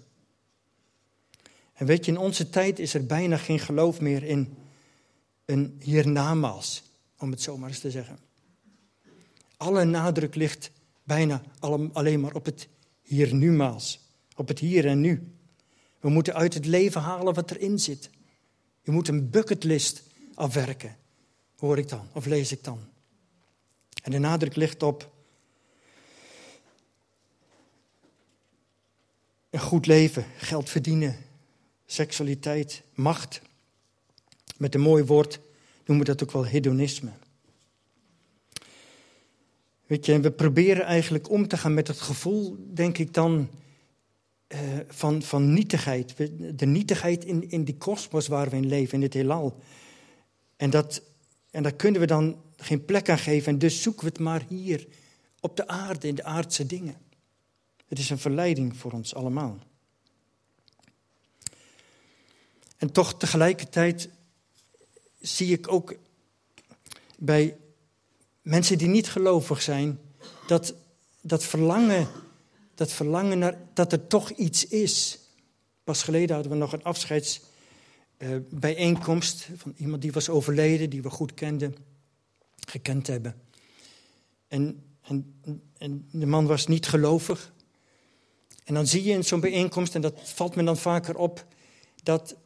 En 1.73 1.87
weet 1.87 2.05
je, 2.05 2.11
in 2.11 2.19
onze 2.19 2.50
tijd 2.50 2.79
is 2.79 2.95
er 2.95 3.07
bijna 3.07 3.37
geen 3.37 3.59
geloof 3.59 4.00
meer 4.00 4.23
in 4.23 4.57
een 5.45 5.76
hiernamaals, 5.81 6.83
om 7.19 7.31
het 7.31 7.43
zo 7.43 7.57
maar 7.57 7.69
eens 7.69 7.79
te 7.79 7.91
zeggen. 7.91 8.19
Alle 9.57 9.85
nadruk 9.85 10.35
ligt 10.35 10.71
bijna 11.02 11.43
alleen 11.93 12.21
maar 12.21 12.35
op 12.35 12.45
het 12.45 12.69
hier 13.02 13.35
numaals, 13.35 14.00
op 14.37 14.49
het 14.49 14.59
hier 14.59 14.87
en 14.87 15.00
nu. 15.00 15.33
We 16.00 16.09
moeten 16.09 16.35
uit 16.35 16.55
het 16.55 16.67
leven 16.67 17.00
halen 17.00 17.35
wat 17.35 17.50
erin 17.50 17.79
zit. 17.79 18.11
Je 18.83 18.91
moet 18.91 19.09
een 19.09 19.31
bucketlist 19.31 20.02
afwerken, 20.35 20.97
hoor 21.57 21.79
ik 21.79 21.88
dan, 21.88 22.09
of 22.12 22.26
lees 22.26 22.52
ik 22.52 22.64
dan. 22.64 22.81
En 24.02 24.11
de 24.11 24.19
nadruk 24.19 24.57
ligt 24.57 24.83
op 24.83 25.12
een 29.52 29.61
goed 29.61 29.87
leven, 29.87 30.25
geld 30.37 30.71
verdienen, 30.71 31.16
seksualiteit, 31.87 32.82
macht. 32.94 33.40
Met 34.56 34.75
een 34.75 34.80
mooi 34.80 35.04
woord 35.04 35.40
noemen 35.85 36.06
we 36.06 36.12
dat 36.12 36.23
ook 36.23 36.32
wel 36.32 36.47
hedonisme. 36.47 37.11
Weet 39.87 40.06
je, 40.06 40.21
we 40.21 40.30
proberen 40.30 40.85
eigenlijk 40.85 41.30
om 41.30 41.49
te 41.49 41.56
gaan 41.56 41.75
met 41.75 41.88
het 41.88 42.00
gevoel, 42.00 42.56
denk 42.75 42.99
ik 42.99 43.14
dan, 43.14 43.49
uh, 44.49 44.59
van, 44.88 45.23
van 45.23 45.52
nietigheid. 45.52 46.14
De 46.59 46.66
nietigheid 46.66 47.25
in, 47.25 47.50
in 47.50 47.64
die 47.64 47.76
kosmos 47.76 48.26
waar 48.26 48.50
we 48.50 48.56
in 48.56 48.66
leven, 48.66 48.94
in 48.94 49.02
het 49.02 49.14
heelal. 49.14 49.59
En, 50.56 50.71
dat, 50.71 51.02
en 51.50 51.62
daar 51.62 51.75
kunnen 51.75 52.00
we 52.00 52.06
dan 52.06 52.37
geen 52.56 52.85
plek 52.85 53.09
aan 53.09 53.18
geven. 53.18 53.52
En 53.52 53.59
dus 53.59 53.82
zoeken 53.82 54.04
we 54.04 54.09
het 54.09 54.18
maar 54.18 54.44
hier, 54.49 54.87
op 55.40 55.56
de 55.56 55.66
aarde, 55.66 56.09
in 56.09 56.14
de 56.14 56.25
aardse 56.25 56.66
dingen. 56.66 56.97
Het 57.93 58.01
is 58.01 58.11
een 58.11 58.19
verleiding 58.19 58.77
voor 58.77 58.93
ons 58.93 59.15
allemaal. 59.15 59.59
En 62.77 62.93
toch 62.93 63.19
tegelijkertijd 63.19 64.09
zie 65.21 65.53
ik 65.53 65.73
ook 65.73 65.95
bij 67.19 67.57
mensen 68.43 68.79
die 68.79 68.89
niet 68.89 69.11
gelovig 69.11 69.63
zijn, 69.63 69.99
dat, 70.47 70.75
dat 71.21 71.45
verlangen, 71.45 72.09
dat 72.75 72.93
verlangen 72.93 73.39
naar 73.39 73.59
dat 73.75 73.93
er 73.93 74.07
toch 74.07 74.31
iets 74.31 74.67
is. 74.67 75.19
Pas 75.85 76.03
geleden 76.03 76.35
hadden 76.35 76.53
we 76.53 76.59
nog 76.59 76.73
een 76.73 76.85
afscheidsbijeenkomst 76.85 79.49
uh, 79.51 79.59
van 79.59 79.75
iemand 79.77 80.03
die 80.03 80.13
was 80.13 80.29
overleden, 80.29 80.91
die 80.91 81.03
we 81.03 81.11
goed 81.11 81.35
kenden, 81.35 81.77
gekend 82.69 83.07
hebben. 83.07 83.41
En, 84.49 84.83
en, 85.03 85.43
en 85.79 86.09
de 86.11 86.27
man 86.27 86.47
was 86.47 86.67
niet 86.67 86.87
gelovig. 86.87 87.53
En 88.64 88.75
dan 88.75 88.87
zie 88.87 89.04
je 89.04 89.12
in 89.12 89.25
zo'n 89.25 89.40
bijeenkomst, 89.40 89.95
en 89.95 90.00
dat 90.00 90.14
valt 90.23 90.54
me 90.54 90.64
dan 90.64 90.76
vaker 90.76 91.16
op, 91.16 91.47
dat 92.02 92.37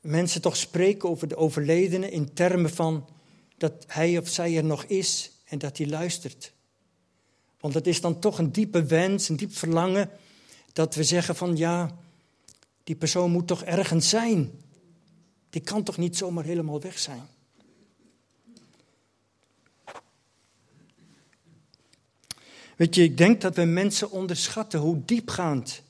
mensen 0.00 0.40
toch 0.40 0.56
spreken 0.56 1.08
over 1.08 1.28
de 1.28 1.36
overledene 1.36 2.10
in 2.10 2.32
termen 2.32 2.70
van 2.70 3.08
dat 3.56 3.84
hij 3.86 4.18
of 4.18 4.28
zij 4.28 4.56
er 4.56 4.64
nog 4.64 4.84
is 4.84 5.30
en 5.44 5.58
dat 5.58 5.78
hij 5.78 5.86
luistert. 5.86 6.52
Want 7.60 7.74
het 7.74 7.86
is 7.86 8.00
dan 8.00 8.18
toch 8.18 8.38
een 8.38 8.52
diepe 8.52 8.84
wens, 8.84 9.28
een 9.28 9.36
diep 9.36 9.56
verlangen, 9.56 10.10
dat 10.72 10.94
we 10.94 11.04
zeggen 11.04 11.36
van 11.36 11.56
ja, 11.56 11.98
die 12.84 12.96
persoon 12.96 13.30
moet 13.30 13.46
toch 13.46 13.62
ergens 13.62 14.08
zijn. 14.08 14.50
Die 15.50 15.62
kan 15.62 15.82
toch 15.82 15.96
niet 15.96 16.16
zomaar 16.16 16.44
helemaal 16.44 16.80
weg 16.80 16.98
zijn. 16.98 17.22
Weet 22.82 22.94
je, 22.94 23.02
ik 23.02 23.16
denk 23.16 23.40
dat 23.40 23.56
we 23.56 23.64
mensen 23.64 24.10
onderschatten 24.10 24.80
hoe 24.80 25.02
diepgaand. 25.04 25.82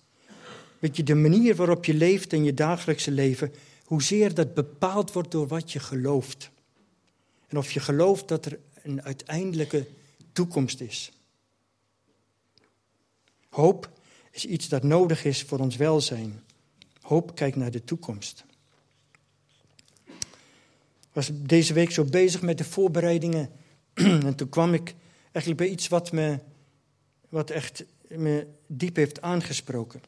Weet 0.78 0.96
je, 0.96 1.02
de 1.02 1.14
manier 1.14 1.54
waarop 1.54 1.84
je 1.84 1.94
leeft 1.94 2.32
in 2.32 2.44
je 2.44 2.54
dagelijkse 2.54 3.10
leven, 3.10 3.52
hoezeer 3.84 4.34
dat 4.34 4.54
bepaald 4.54 5.12
wordt 5.12 5.30
door 5.30 5.46
wat 5.46 5.72
je 5.72 5.78
gelooft. 5.78 6.50
En 7.48 7.58
of 7.58 7.72
je 7.72 7.80
gelooft 7.80 8.28
dat 8.28 8.46
er 8.46 8.58
een 8.82 9.02
uiteindelijke 9.02 9.86
toekomst 10.32 10.80
is. 10.80 11.12
Hoop 13.48 13.90
is 14.30 14.44
iets 14.44 14.68
dat 14.68 14.82
nodig 14.82 15.24
is 15.24 15.42
voor 15.42 15.58
ons 15.58 15.76
welzijn. 15.76 16.42
Hoop 17.00 17.34
kijkt 17.34 17.56
naar 17.56 17.70
de 17.70 17.84
toekomst. 17.84 18.44
Ik 21.00 21.12
was 21.12 21.30
deze 21.32 21.72
week 21.72 21.90
zo 21.90 22.04
bezig 22.04 22.42
met 22.42 22.58
de 22.58 22.64
voorbereidingen. 22.64 23.50
en 23.94 24.34
toen 24.34 24.48
kwam 24.48 24.74
ik 24.74 24.94
eigenlijk 25.32 25.56
bij 25.56 25.68
iets 25.68 25.88
wat 25.88 26.12
me, 26.12 26.38
wat 27.32 27.50
echt 27.50 27.84
me 28.08 28.46
diep 28.66 28.96
heeft 28.96 29.20
aangesproken. 29.20 30.00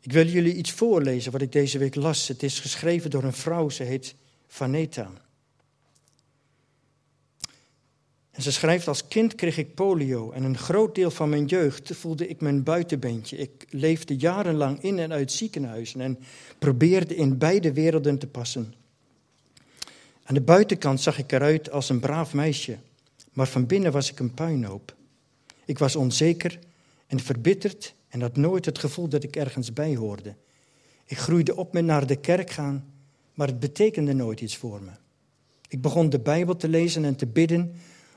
Ik 0.00 0.12
wil 0.12 0.26
jullie 0.26 0.54
iets 0.54 0.72
voorlezen 0.72 1.32
wat 1.32 1.40
ik 1.40 1.52
deze 1.52 1.78
week 1.78 1.94
las. 1.94 2.28
Het 2.28 2.42
is 2.42 2.60
geschreven 2.60 3.10
door 3.10 3.22
een 3.22 3.32
vrouw, 3.32 3.68
ze 3.68 3.82
heet 3.82 4.14
Vaneta. 4.46 5.10
En 8.30 8.42
ze 8.42 8.52
schrijft: 8.52 8.88
Als 8.88 9.08
kind 9.08 9.34
kreeg 9.34 9.58
ik 9.58 9.74
polio 9.74 10.30
en 10.30 10.42
een 10.42 10.58
groot 10.58 10.94
deel 10.94 11.10
van 11.10 11.28
mijn 11.28 11.46
jeugd 11.46 11.96
voelde 11.96 12.28
ik 12.28 12.40
mijn 12.40 12.62
buitenbeentje. 12.62 13.36
Ik 13.36 13.66
leefde 13.70 14.16
jarenlang 14.16 14.82
in 14.82 14.98
en 14.98 15.12
uit 15.12 15.32
ziekenhuizen 15.32 16.00
en 16.00 16.18
probeerde 16.58 17.16
in 17.16 17.38
beide 17.38 17.72
werelden 17.72 18.18
te 18.18 18.26
passen. 18.26 18.74
Aan 20.22 20.34
de 20.34 20.40
buitenkant 20.40 21.00
zag 21.00 21.18
ik 21.18 21.32
eruit 21.32 21.70
als 21.70 21.88
een 21.88 22.00
braaf 22.00 22.34
meisje, 22.34 22.78
maar 23.32 23.48
van 23.48 23.66
binnen 23.66 23.92
was 23.92 24.10
ik 24.10 24.18
een 24.18 24.34
puinhoop. 24.34 24.96
Ik 25.68 25.78
was 25.78 25.96
onzeker 25.96 26.58
en 27.06 27.20
verbitterd 27.20 27.94
en 28.08 28.20
had 28.20 28.36
nooit 28.36 28.64
het 28.64 28.78
gevoel 28.78 29.08
dat 29.08 29.22
ik 29.22 29.36
ergens 29.36 29.72
bij 29.72 29.96
hoorde. 29.96 30.34
Ik 31.04 31.18
groeide 31.18 31.56
op 31.56 31.72
met 31.72 31.84
naar 31.84 32.06
de 32.06 32.16
kerk 32.16 32.50
gaan, 32.50 32.84
maar 33.34 33.46
het 33.46 33.60
betekende 33.60 34.12
nooit 34.12 34.40
iets 34.40 34.56
voor 34.56 34.82
me. 34.82 34.90
Ik 35.68 35.80
begon 35.80 36.10
de 36.10 36.18
Bijbel 36.18 36.56
te 36.56 36.68
lezen 36.68 37.04
en 37.04 37.16
te 37.16 37.26
bidden, 37.26 37.74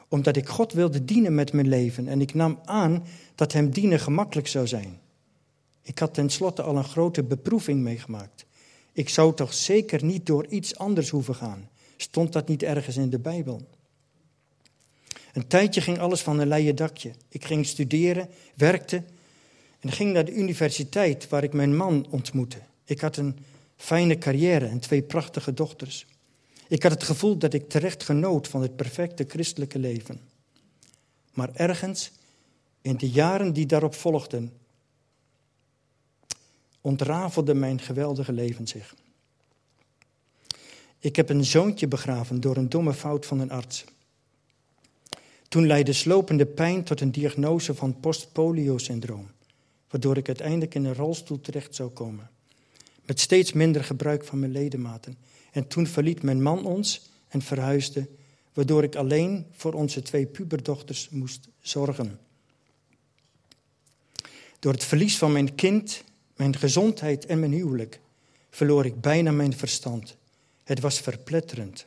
omdat 0.07 0.35
ik 0.35 0.47
God 0.47 0.73
wilde 0.73 1.05
dienen 1.05 1.35
met 1.35 1.53
mijn 1.53 1.67
leven 1.67 2.07
en 2.07 2.21
ik 2.21 2.33
nam 2.33 2.59
aan 2.65 3.03
dat 3.35 3.53
Hem 3.53 3.69
dienen 3.69 3.99
gemakkelijk 3.99 4.47
zou 4.47 4.67
zijn. 4.67 4.99
Ik 5.81 5.99
had 5.99 6.13
tenslotte 6.13 6.61
al 6.61 6.77
een 6.77 6.83
grote 6.83 7.23
beproeving 7.23 7.81
meegemaakt. 7.81 8.45
Ik 8.93 9.09
zou 9.09 9.33
toch 9.33 9.53
zeker 9.53 10.03
niet 10.03 10.25
door 10.25 10.45
iets 10.47 10.77
anders 10.77 11.09
hoeven 11.09 11.35
gaan. 11.35 11.69
Stond 11.97 12.33
dat 12.33 12.47
niet 12.47 12.63
ergens 12.63 12.97
in 12.97 13.09
de 13.09 13.19
Bijbel? 13.19 13.61
Een 15.33 15.47
tijdje 15.47 15.81
ging 15.81 15.99
alles 15.99 16.21
van 16.21 16.39
een 16.39 16.47
leien 16.47 16.75
dakje. 16.75 17.11
Ik 17.29 17.45
ging 17.45 17.65
studeren, 17.65 18.29
werkte 18.55 19.03
en 19.79 19.91
ging 19.91 20.13
naar 20.13 20.25
de 20.25 20.35
universiteit 20.35 21.29
waar 21.29 21.43
ik 21.43 21.53
mijn 21.53 21.75
man 21.75 22.07
ontmoette. 22.09 22.57
Ik 22.85 23.01
had 23.01 23.17
een 23.17 23.37
fijne 23.75 24.17
carrière 24.17 24.65
en 24.65 24.79
twee 24.79 25.01
prachtige 25.01 25.53
dochters. 25.53 26.05
Ik 26.67 26.83
had 26.83 26.91
het 26.91 27.03
gevoel 27.03 27.37
dat 27.37 27.53
ik 27.53 27.69
terecht 27.69 28.03
genoot 28.03 28.47
van 28.47 28.61
het 28.61 28.75
perfecte 28.75 29.25
christelijke 29.27 29.79
leven. 29.79 30.19
Maar 31.33 31.49
ergens, 31.53 32.11
in 32.81 32.97
de 32.97 33.09
jaren 33.09 33.53
die 33.53 33.65
daarop 33.65 33.95
volgden, 33.95 34.53
ontrafelde 36.81 37.53
mijn 37.53 37.79
geweldige 37.79 38.31
leven 38.31 38.67
zich. 38.67 38.95
Ik 40.99 41.15
heb 41.15 41.29
een 41.29 41.45
zoontje 41.45 41.87
begraven 41.87 42.41
door 42.41 42.57
een 42.57 42.69
domme 42.69 42.93
fout 42.93 43.25
van 43.25 43.39
een 43.39 43.51
arts. 43.51 43.83
Toen 45.51 45.67
leidde 45.67 45.93
slopende 45.93 46.45
pijn 46.45 46.83
tot 46.83 47.01
een 47.01 47.11
diagnose 47.11 47.75
van 47.75 47.99
postpolio-syndroom, 47.99 49.31
waardoor 49.89 50.17
ik 50.17 50.27
uiteindelijk 50.27 50.75
in 50.75 50.85
een 50.85 50.93
rolstoel 50.93 51.41
terecht 51.41 51.75
zou 51.75 51.89
komen. 51.89 52.29
Met 53.05 53.19
steeds 53.19 53.53
minder 53.53 53.83
gebruik 53.83 54.23
van 54.23 54.39
mijn 54.39 54.51
ledematen. 54.51 55.17
En 55.51 55.67
toen 55.67 55.87
verliet 55.87 56.23
mijn 56.23 56.41
man 56.41 56.65
ons 56.65 57.09
en 57.27 57.41
verhuisde, 57.41 58.07
waardoor 58.53 58.83
ik 58.83 58.95
alleen 58.95 59.45
voor 59.51 59.73
onze 59.73 60.01
twee 60.01 60.25
puberdochters 60.25 61.09
moest 61.09 61.47
zorgen. 61.61 62.19
Door 64.59 64.73
het 64.73 64.83
verlies 64.83 65.17
van 65.17 65.31
mijn 65.31 65.55
kind, 65.55 66.03
mijn 66.35 66.55
gezondheid 66.55 67.25
en 67.25 67.39
mijn 67.39 67.51
huwelijk 67.51 67.99
verloor 68.49 68.85
ik 68.85 69.01
bijna 69.01 69.31
mijn 69.31 69.57
verstand. 69.57 70.15
Het 70.63 70.79
was 70.79 70.99
verpletterend. 70.99 71.85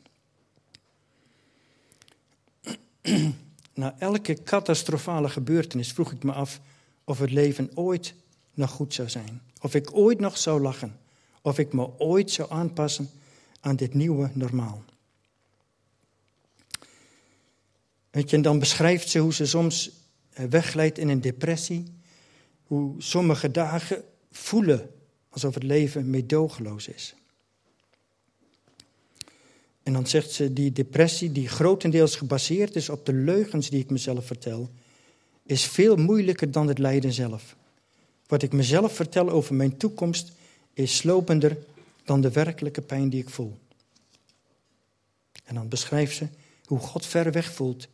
Na 3.74 3.94
elke 3.98 4.42
catastrofale 4.42 5.28
gebeurtenis 5.28 5.92
vroeg 5.92 6.12
ik 6.12 6.22
me 6.22 6.32
af 6.32 6.60
of 7.04 7.18
het 7.18 7.30
leven 7.30 7.70
ooit 7.74 8.14
nog 8.54 8.70
goed 8.70 8.94
zou 8.94 9.08
zijn. 9.08 9.42
Of 9.60 9.74
ik 9.74 9.96
ooit 9.96 10.20
nog 10.20 10.38
zou 10.38 10.60
lachen. 10.60 10.98
Of 11.42 11.58
ik 11.58 11.72
me 11.72 11.98
ooit 11.98 12.30
zou 12.30 12.50
aanpassen 12.50 13.10
aan 13.60 13.76
dit 13.76 13.94
nieuwe 13.94 14.30
normaal. 14.32 14.82
Weet 18.10 18.30
je, 18.30 18.36
en 18.36 18.42
dan 18.42 18.58
beschrijft 18.58 19.08
ze 19.08 19.18
hoe 19.18 19.34
ze 19.34 19.46
soms 19.46 19.90
eh, 20.30 20.44
wegglijdt 20.44 20.98
in 20.98 21.08
een 21.08 21.20
depressie. 21.20 21.84
Hoe 22.66 23.02
sommige 23.02 23.50
dagen 23.50 24.04
voelen 24.30 24.90
alsof 25.28 25.54
het 25.54 25.62
leven 25.62 26.10
meedogenloos 26.10 26.88
is. 26.88 27.14
En 29.84 29.92
dan 29.92 30.06
zegt 30.06 30.30
ze, 30.30 30.52
die 30.52 30.72
depressie 30.72 31.32
die 31.32 31.48
grotendeels 31.48 32.16
gebaseerd 32.16 32.76
is 32.76 32.88
op 32.88 33.06
de 33.06 33.12
leugens 33.12 33.70
die 33.70 33.80
ik 33.80 33.90
mezelf 33.90 34.26
vertel, 34.26 34.70
is 35.42 35.64
veel 35.64 35.96
moeilijker 35.96 36.50
dan 36.50 36.68
het 36.68 36.78
lijden 36.78 37.12
zelf. 37.12 37.56
Wat 38.26 38.42
ik 38.42 38.52
mezelf 38.52 38.94
vertel 38.94 39.30
over 39.30 39.54
mijn 39.54 39.76
toekomst 39.76 40.32
is 40.72 40.96
slopender 40.96 41.56
dan 42.04 42.20
de 42.20 42.30
werkelijke 42.30 42.80
pijn 42.80 43.08
die 43.08 43.20
ik 43.20 43.30
voel. 43.30 43.58
En 45.44 45.54
dan 45.54 45.68
beschrijft 45.68 46.16
ze 46.16 46.28
hoe 46.64 46.78
God 46.78 47.06
ver 47.06 47.32
weg 47.32 47.52
voelt, 47.52 47.88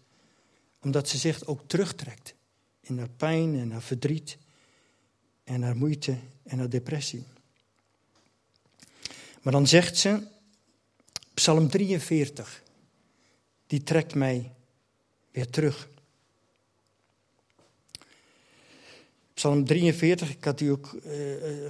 omdat 0.83 1.09
ze 1.09 1.19
zich 1.19 1.47
ook 1.47 1.61
terugtrekt 1.67 2.35
in 2.81 2.99
haar 2.99 3.11
pijn 3.17 3.59
en 3.59 3.71
haar 3.71 3.83
verdriet 3.83 4.39
en 5.45 5.63
haar 5.63 5.77
moeite 5.77 6.17
en 6.43 6.59
haar 6.59 6.71
depressie. 6.71 7.25
Maar 9.43 9.53
dan 9.53 9.67
zegt 9.67 9.99
ze, 9.99 10.23
Psalm 11.41 11.69
43, 11.69 12.63
die 13.67 13.83
trekt 13.83 14.15
mij 14.15 14.53
weer 15.31 15.51
terug. 15.51 15.89
Psalm 19.35 19.65
43, 19.65 20.31
ik 20.31 20.45
had 20.45 20.61
u 20.61 20.69
ook 20.69 20.97
uh, 21.07 21.13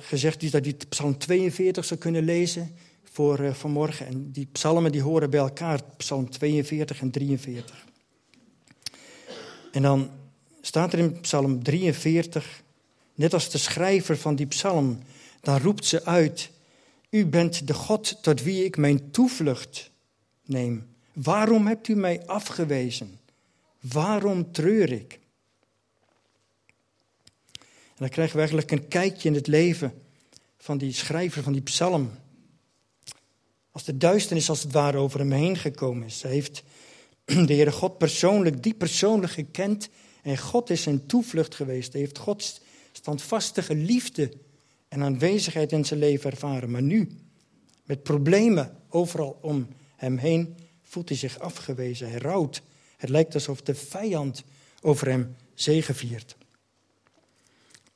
gezegd 0.01 0.53
dat 0.53 0.67
u 0.67 0.73
Psalm 0.89 1.19
42 1.19 1.85
zou 1.85 2.01
kunnen 2.01 2.25
lezen 2.25 2.77
voor 3.03 3.41
uh, 3.41 3.55
vanmorgen. 3.55 4.07
En 4.07 4.33
die 4.33 4.49
psalmen 4.53 4.93
die 4.93 5.03
horen 5.03 5.31
bij 5.31 5.41
elkaar, 5.41 5.81
Psalm 5.97 6.31
42 6.31 7.01
en 7.01 7.11
43. 7.11 7.85
En 9.73 9.83
dan 9.83 10.11
staat 10.61 10.93
er 10.93 10.99
in 10.99 11.21
Psalm 11.21 11.63
43, 11.63 12.63
net 13.15 13.35
als 13.35 13.51
de 13.51 13.59
schrijver 13.59 14.17
van 14.17 14.37
die 14.37 14.47
psalm, 14.47 14.99
dan 15.41 15.59
roept 15.59 15.85
ze 15.85 16.05
uit, 16.05 16.51
u 17.11 17.27
bent 17.27 17.66
de 17.66 17.75
God 17.75 18.23
tot 18.23 18.42
wie 18.42 18.64
ik 18.64 18.77
mijn 18.77 19.11
toevlucht 19.11 19.90
neem. 20.44 20.87
Waarom 21.12 21.66
hebt 21.66 21.88
u 21.88 21.94
mij 21.94 22.27
afgewezen? 22.27 23.20
Waarom 23.81 24.53
treur 24.53 24.92
ik? 24.92 25.18
En 28.01 28.07
dan 28.07 28.09
krijgen 28.09 28.35
we 28.35 28.40
eigenlijk 28.40 28.70
een 28.70 28.88
kijkje 28.88 29.29
in 29.29 29.35
het 29.35 29.46
leven 29.46 30.03
van 30.59 30.79
die 30.79 30.92
schrijver 30.92 31.42
van 31.42 31.53
die 31.53 31.62
psalm. 31.62 32.11
Als 33.70 33.85
de 33.85 33.96
duisternis 33.96 34.49
als 34.49 34.62
het 34.62 34.73
ware 34.73 34.99
over 34.99 35.18
hem 35.18 35.33
heen 35.33 35.57
gekomen 35.57 36.07
is. 36.07 36.23
Hij 36.23 36.33
heeft 36.33 36.62
de 37.25 37.55
Heere 37.55 37.73
God 37.73 37.99
persoonlijk, 37.99 38.62
die 38.62 38.75
persoonlijk 38.75 39.33
gekend. 39.33 39.88
En 40.23 40.38
God 40.38 40.70
is 40.70 40.83
zijn 40.83 41.07
toevlucht 41.07 41.55
geweest. 41.55 41.92
Hij 41.92 42.01
heeft 42.01 42.18
Gods 42.18 42.61
standvastige 42.92 43.75
liefde 43.75 44.33
en 44.90 45.03
aanwezigheid 45.03 45.72
in 45.72 45.85
zijn 45.85 46.00
leven 46.00 46.31
ervaren. 46.31 46.70
Maar 46.70 46.83
nu, 46.83 47.09
met 47.85 48.03
problemen 48.03 48.76
overal 48.88 49.38
om 49.42 49.68
hem 49.96 50.16
heen, 50.16 50.57
voelt 50.83 51.09
hij 51.09 51.18
zich 51.18 51.38
afgewezen. 51.38 52.11
Hij 52.11 52.18
rouwt. 52.18 52.62
Het 52.96 53.11
lijkt 53.11 53.35
alsof 53.35 53.62
de 53.62 53.74
vijand 53.74 54.44
over 54.81 55.09
hem 55.09 55.37
zegeviert. 55.55 56.37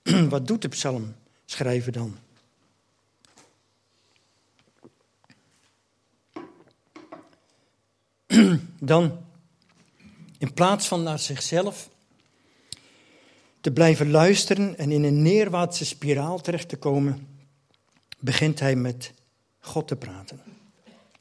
Wat 0.29 0.47
doet 0.47 0.63
de 0.63 0.69
psalm 0.69 1.15
schrijven 1.45 1.93
dan? 1.93 2.17
Dan, 8.79 9.25
in 10.39 10.53
plaats 10.53 10.89
van 10.89 11.03
naar 11.03 11.19
zichzelf 11.19 11.91
te 13.65 13.73
blijven 13.73 14.11
luisteren 14.11 14.79
en 14.79 14.91
in 14.91 15.05
een 15.05 15.23
neerwaartse 15.23 15.85
spiraal 15.85 16.41
terecht 16.41 16.69
te 16.69 16.77
komen, 16.77 17.29
begint 18.19 18.61
hij 18.61 18.77
met 18.77 19.13
God 19.59 19.89
te 19.89 19.97
praten. 19.97 20.41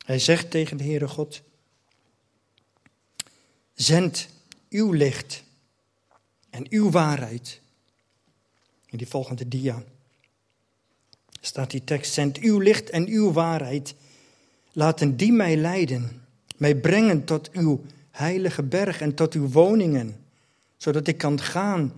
Hij 0.05 0.19
zegt 0.19 0.51
tegen 0.51 0.77
de 0.77 0.83
Heere 0.83 1.07
God: 1.07 1.41
Zend 3.73 4.27
uw 4.69 4.91
licht 4.91 5.43
en 6.49 6.65
uw 6.69 6.91
waarheid. 6.91 7.61
In 8.85 8.97
die 8.97 9.07
volgende 9.07 9.47
dia 9.47 9.83
staat 11.41 11.71
die 11.71 11.83
tekst: 11.83 12.13
Zend 12.13 12.37
uw 12.37 12.59
licht 12.59 12.89
en 12.89 13.07
uw 13.07 13.31
waarheid. 13.31 13.95
Laten 14.71 15.17
die 15.17 15.31
mij 15.31 15.57
leiden, 15.57 16.25
mij 16.57 16.75
brengen 16.75 17.23
tot 17.23 17.51
uw 17.51 17.83
heilige 18.11 18.63
berg 18.63 19.01
en 19.01 19.13
tot 19.13 19.33
uw 19.33 19.49
woningen, 19.49 20.25
zodat 20.77 21.07
ik 21.07 21.17
kan 21.17 21.41
gaan 21.41 21.93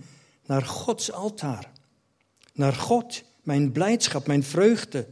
naar 0.46 0.62
Gods 0.62 1.12
altaar, 1.12 1.72
naar 2.52 2.72
God, 2.72 3.22
mijn 3.42 3.72
blijdschap, 3.72 4.26
mijn 4.26 4.44
vreugde, 4.44 5.08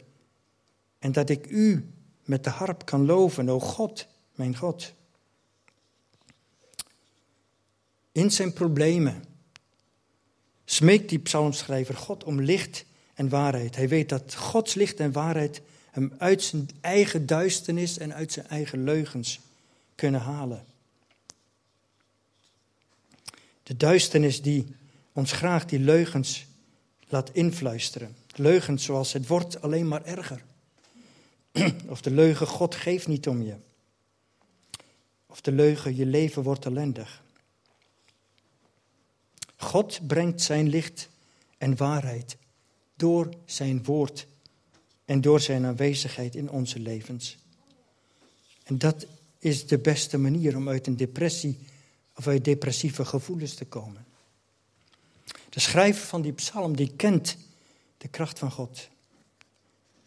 en 0.99 1.13
dat 1.13 1.31
ik 1.31 1.47
u 1.47 1.91
met 2.25 2.45
de 2.45 2.51
harp 2.51 2.85
kan 2.85 3.07
loven, 3.07 3.49
o 3.49 3.61
God, 3.61 4.07
mijn 4.35 4.57
God. 4.57 4.93
In 8.13 8.31
zijn 8.31 8.53
problemen 8.53 9.25
smeekt 10.65 11.09
die 11.09 11.19
psalmschrijver 11.19 11.95
God 11.95 12.25
om 12.25 12.41
licht 12.41 12.85
en 13.15 13.29
waarheid. 13.29 13.77
Hij 13.77 13.89
weet 13.89 14.09
dat 14.09 14.35
Gods 14.35 14.75
licht 14.75 15.01
en 15.01 15.13
waarheid 15.13 15.63
hem 15.91 16.13
uit 16.19 16.43
zijn 16.43 16.69
eigen 16.81 17.27
duisternis 17.27 17.99
en 17.99 18.15
uit 18.15 18.33
zijn 18.33 18.49
eigen 18.49 18.85
leugens 18.85 19.41
kunnen 19.95 20.21
halen. 20.21 20.65
De 23.63 23.77
duisternis 23.77 24.43
die 24.43 24.77
ons 25.15 25.33
graag 25.33 25.65
die 25.65 25.79
leugens 25.79 26.47
laat 27.09 27.31
influisteren. 27.33 28.17
Leugens 28.35 28.85
zoals 28.85 29.13
het 29.13 29.27
wordt 29.27 29.63
alleen 29.63 29.89
maar 29.89 30.05
erger. 30.05 30.45
Of 31.87 32.01
de 32.03 32.11
leugen 32.11 32.47
God 32.47 32.75
geeft 32.75 33.07
niet 33.07 33.29
om 33.29 33.43
je. 33.43 33.55
Of 35.27 35.41
de 35.41 35.53
leugen 35.53 35.97
je 35.97 36.07
leven 36.07 36.43
wordt 36.43 36.65
ellendig. 36.65 37.23
God 39.57 40.07
brengt 40.07 40.43
zijn 40.43 40.69
licht 40.69 41.09
en 41.59 41.77
waarheid 41.77 42.37
door 42.97 43.29
zijn 43.45 43.85
woord 43.85 44.27
en 45.05 45.21
door 45.21 45.41
zijn 45.41 45.65
aanwezigheid 45.65 46.35
in 46.35 46.51
onze 46.51 46.79
levens. 46.79 47.37
En 48.65 48.79
dat 48.79 49.07
is 49.39 49.67
de 49.67 49.79
beste 49.79 50.19
manier 50.19 50.57
om 50.57 50.69
uit 50.69 50.87
een 50.87 50.97
depressie 50.97 51.59
of 52.15 52.27
uit 52.27 52.45
depressieve 52.45 53.05
gevoelens 53.05 53.55
te 53.55 53.65
komen. 53.65 54.07
De 55.55 55.61
schrijver 55.61 56.07
van 56.07 56.23
die 56.23 56.33
psalm 56.33 56.77
die 56.77 56.93
kent 56.97 57.37
de 57.99 58.09
kracht 58.09 58.39
van 58.39 58.51
God. 58.51 58.89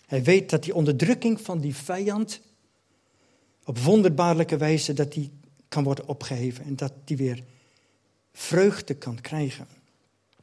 Hij 0.05 0.23
weet 0.23 0.49
dat 0.49 0.63
die 0.63 0.75
onderdrukking 0.75 1.41
van 1.41 1.59
die 1.59 1.75
vijand 1.75 2.41
op 3.63 3.77
wonderbaarlijke 3.77 4.57
wijze 4.57 4.93
dat 4.93 5.13
die 5.13 5.31
kan 5.67 5.83
worden 5.83 6.07
opgeheven 6.07 6.65
en 6.65 6.75
dat 6.75 6.93
die 7.03 7.17
weer 7.17 7.43
vreugde 8.33 8.93
kan 8.93 9.21
krijgen. 9.21 9.67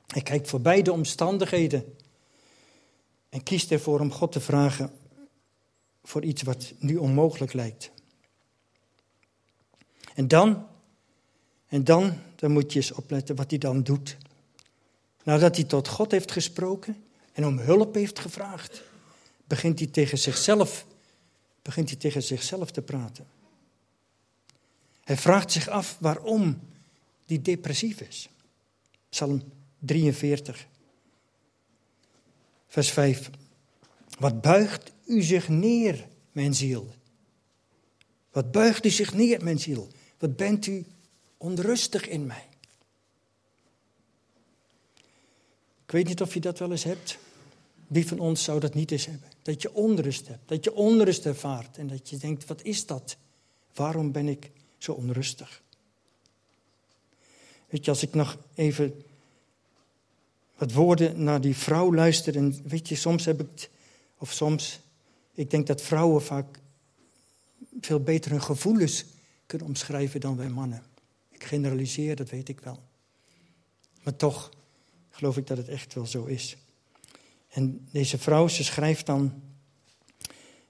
Hij 0.07 0.23
kijkt 0.23 0.49
voorbij 0.49 0.83
de 0.83 0.93
omstandigheden 0.93 1.97
en 3.29 3.43
kiest 3.43 3.71
ervoor 3.71 4.01
om 4.01 4.12
God 4.12 4.33
te 4.33 4.40
vragen 4.40 4.93
voor 6.03 6.25
iets 6.25 6.43
wat 6.43 6.73
nu 6.79 6.97
onmogelijk 6.97 7.53
lijkt. 7.53 7.90
En 10.14 10.29
dan, 10.29 10.67
en 11.67 11.85
dan, 11.85 12.19
dan 12.37 12.51
moet 12.51 12.73
je 12.73 12.79
eens 12.79 12.93
opletten 12.93 13.37
wat 13.37 13.51
hij 13.51 13.59
dan 13.59 13.83
doet. 13.83 14.17
Nadat 15.25 15.57
hij 15.57 15.65
tot 15.65 15.89
God 15.89 16.11
heeft 16.11 16.33
gesproken 16.33 17.05
en 17.33 17.47
om 17.47 17.59
hulp 17.59 17.95
heeft 17.95 18.19
gevraagd, 18.19 18.83
begint 19.47 19.79
hij 19.79 19.89
tegen 19.89 20.19
zichzelf, 20.19 20.87
begint 21.63 21.89
hij 21.89 21.99
tegen 21.99 22.23
zichzelf 22.23 22.71
te 22.71 22.83
praten. 22.83 23.27
Hij 25.05 25.17
vraagt 25.17 25.53
zich 25.53 25.69
af 25.69 25.97
waarom 26.01 26.61
die 27.27 27.43
depressief 27.43 28.01
is. 28.01 28.29
Psalm 29.09 29.43
43, 29.79 30.67
vers 32.67 32.91
5. 32.91 33.31
Wat 34.19 34.41
buigt 34.41 34.93
u 35.07 35.23
zich 35.23 35.49
neer, 35.49 36.07
mijn 36.33 36.55
ziel? 36.55 36.95
Wat 38.31 38.53
buigt 38.53 38.85
u 38.85 38.91
zich 38.91 39.15
neer, 39.15 39.45
mijn 39.45 39.59
ziel? 39.59 39.89
Wat 40.19 40.37
bent 40.37 40.67
u 40.67 40.85
onrustig 41.37 42.09
in 42.09 42.27
mij? 42.27 42.49
Ik 45.85 45.90
weet 45.90 46.07
niet 46.07 46.23
of 46.23 46.35
je 46.35 46.40
dat 46.40 46.59
wel 46.59 46.70
eens 46.70 46.85
hebt. 46.85 47.18
Wie 47.87 48.07
van 48.07 48.18
ons 48.18 48.44
zou 48.44 48.61
dat 48.61 48.75
niet 48.75 48.90
eens 48.90 49.07
hebben? 49.07 49.29
Dat 49.42 49.62
je 49.62 49.75
onrust 49.75 50.29
hebt, 50.29 50.49
dat 50.49 50.64
je 50.64 50.75
onrust 50.75 51.27
ervaart 51.27 51.79
en 51.79 51.87
dat 51.87 52.11
je 52.11 52.16
denkt, 52.16 52.47
wat 52.47 52.62
is 52.62 52.87
dat? 52.87 53.16
Waarom 53.75 54.12
ben 54.12 54.29
ik 54.29 54.51
zo 54.79 54.92
onrustig? 54.92 55.62
Weet 57.68 57.85
je, 57.85 57.90
als 57.90 58.03
ik 58.03 58.14
nog 58.14 58.38
even 58.55 59.03
wat 60.57 60.73
woorden 60.73 61.23
naar 61.23 61.40
die 61.40 61.57
vrouw 61.57 61.94
luister 61.94 62.37
en 62.37 62.61
weet 62.64 62.88
je, 62.88 62.94
soms 62.94 63.25
heb 63.25 63.40
ik, 63.40 63.70
of 64.18 64.33
soms, 64.33 64.81
ik 65.33 65.51
denk 65.51 65.66
dat 65.66 65.83
vrouwen 65.83 66.23
vaak 66.23 66.59
veel 67.81 68.01
beter 68.01 68.31
hun 68.31 68.42
gevoelens 68.42 69.05
kunnen 69.47 69.66
omschrijven 69.66 70.20
dan 70.20 70.37
wij 70.37 70.49
mannen. 70.49 70.83
Ik 71.31 71.44
generaliseer, 71.44 72.16
dat 72.16 72.31
weet 72.31 72.49
ik 72.49 72.61
wel. 72.61 72.83
Maar 74.03 74.16
toch 74.16 74.51
geloof 75.14 75.37
ik 75.37 75.46
dat 75.46 75.57
het 75.57 75.68
echt 75.68 75.94
wel 75.94 76.07
zo 76.07 76.24
is. 76.24 76.57
En 77.48 77.88
deze 77.90 78.18
vrouw, 78.18 78.48
ze 78.48 78.64
schrijft 78.64 79.07
dan, 79.07 79.33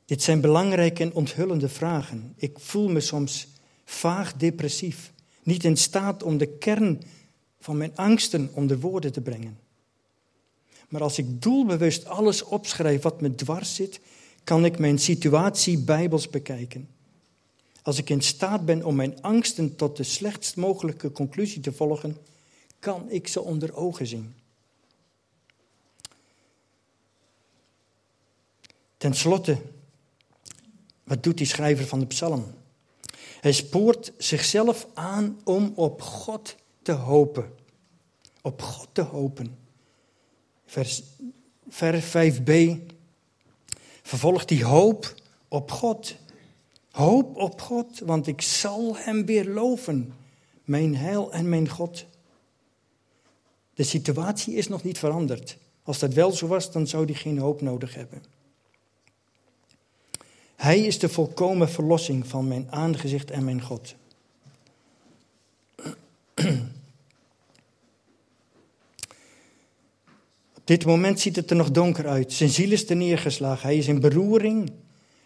dit 0.05 0.23
zijn 0.23 0.41
belangrijke 0.41 1.03
en 1.03 1.15
onthullende 1.15 1.69
vragen. 1.69 2.33
Ik 2.37 2.59
voel 2.59 2.89
me 2.89 3.01
soms 3.01 3.49
vaag 3.85 4.35
depressief, 4.35 5.13
niet 5.43 5.65
in 5.65 5.77
staat 5.77 6.23
om 6.23 6.39
de 6.39 6.59
kern 6.59 7.03
van 7.61 7.77
mijn 7.77 7.97
angsten 7.97 8.51
onder 8.55 8.81
woorden 8.81 9.13
te 9.13 9.21
brengen. 9.21 9.59
Maar 10.89 11.03
als 11.03 11.19
ik 11.19 11.43
doelbewust 11.43 12.07
alles 12.07 12.43
opschrijf 12.43 13.03
wat 13.03 13.21
me 13.21 13.35
dwars 13.35 13.75
zit, 13.75 14.01
kan 14.45 14.65
ik 14.65 14.79
mijn 14.79 14.99
situatie 14.99 15.79
bijbels 15.79 16.31
bekijken. 16.31 16.89
Als 17.83 17.99
ik 17.99 18.11
in 18.11 18.21
staat 18.21 18.65
ben 18.65 18.85
om 18.85 18.95
mijn 18.95 19.23
angsten 19.23 19.77
tot 19.77 19.97
de 19.97 20.03
slechtst 20.03 20.57
mogelijke 20.57 21.13
conclusie 21.13 21.61
te 21.61 21.73
volgen, 21.73 22.17
kan 22.85 23.11
ik 23.11 23.29
ze 23.29 23.41
onder 23.41 23.75
ogen 23.75 24.07
zien. 24.07 24.35
Ten 28.97 29.15
slotte, 29.15 29.59
wat 31.05 31.23
doet 31.23 31.39
die 31.39 31.47
schrijver 31.47 31.87
van 31.87 31.99
de 31.99 32.07
psalm? 32.07 32.55
Hij 33.41 33.53
spoort 33.53 34.13
zichzelf 34.19 34.87
aan 34.95 35.41
om 35.45 35.73
op 35.75 36.03
God 36.03 36.57
te 36.83 36.93
hopen. 36.93 37.55
Op 38.43 38.63
God 38.63 38.89
te 38.93 39.03
hopen. 39.03 39.59
Vers, 40.67 41.03
vers 41.69 42.07
5b 42.07 42.53
vervolgt 44.03 44.49
die 44.49 44.65
hoop 44.65 45.15
op 45.49 45.71
God. 45.71 46.17
Hoop 46.91 47.37
op 47.37 47.61
God, 47.61 47.99
want 47.99 48.27
ik 48.27 48.41
zal 48.41 48.97
hem 48.97 49.27
weer 49.27 49.45
loven, 49.45 50.15
mijn 50.65 50.97
heil 50.97 51.33
en 51.33 51.49
mijn 51.49 51.69
God. 51.69 52.07
De 53.75 53.83
situatie 53.83 54.55
is 54.55 54.69
nog 54.69 54.83
niet 54.83 54.99
veranderd. 54.99 55.57
Als 55.83 55.99
dat 55.99 56.15
wel 56.15 56.33
zo 56.33 56.47
was, 56.47 56.73
dan 56.73 56.87
zou 56.87 57.05
hij 57.05 57.15
geen 57.15 57.39
hoop 57.39 57.61
nodig 57.61 57.95
hebben. 57.95 58.23
Hij 60.57 60.81
is 60.81 60.99
de 60.99 61.09
volkomen 61.09 61.71
verlossing 61.71 62.27
van 62.27 62.49
mijn 62.49 62.67
aangezicht 62.71 63.31
en 63.31 63.45
mijn 63.45 63.63
God. 63.63 63.95
Op 70.55 70.71
dit 70.71 70.85
moment 70.87 71.21
ziet 71.21 71.37
het 71.37 71.51
er 71.51 71.57
nog 71.57 71.71
donker 71.71 72.09
uit. 72.09 72.33
Zijn 72.33 72.51
ziel 72.51 72.73
is 72.73 72.91
er 72.91 72.97
neergeslagen. 72.97 73.63
Hij 73.63 73.77
is 73.77 73.87
in 73.87 74.01
beroering. 74.01 74.73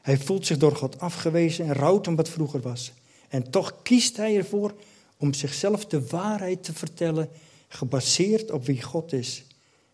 Hij 0.02 0.18
voelt 0.18 0.46
zich 0.46 0.56
door 0.56 0.76
God 0.76 1.00
afgewezen 1.00 1.64
en 1.66 1.74
rouwt 1.74 2.06
om 2.06 2.16
wat 2.16 2.28
vroeger 2.28 2.60
was. 2.60 2.92
En 3.28 3.50
toch 3.50 3.82
kiest 3.82 4.16
hij 4.16 4.36
ervoor 4.36 4.74
om 5.16 5.34
zichzelf 5.34 5.86
de 5.86 6.06
waarheid 6.06 6.64
te 6.64 6.72
vertellen, 6.72 7.28
gebaseerd 7.68 8.50
op 8.50 8.66
wie 8.66 8.82
God 8.82 9.12
is, 9.12 9.44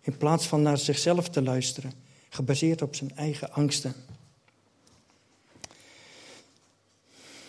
in 0.01 0.17
plaats 0.17 0.47
van 0.47 0.63
naar 0.63 0.79
zichzelf 0.79 1.29
te 1.29 1.43
luisteren, 1.43 1.93
gebaseerd 2.29 2.83
op 2.83 2.95
zijn 2.95 3.17
eigen 3.17 3.53
angsten. 3.53 3.95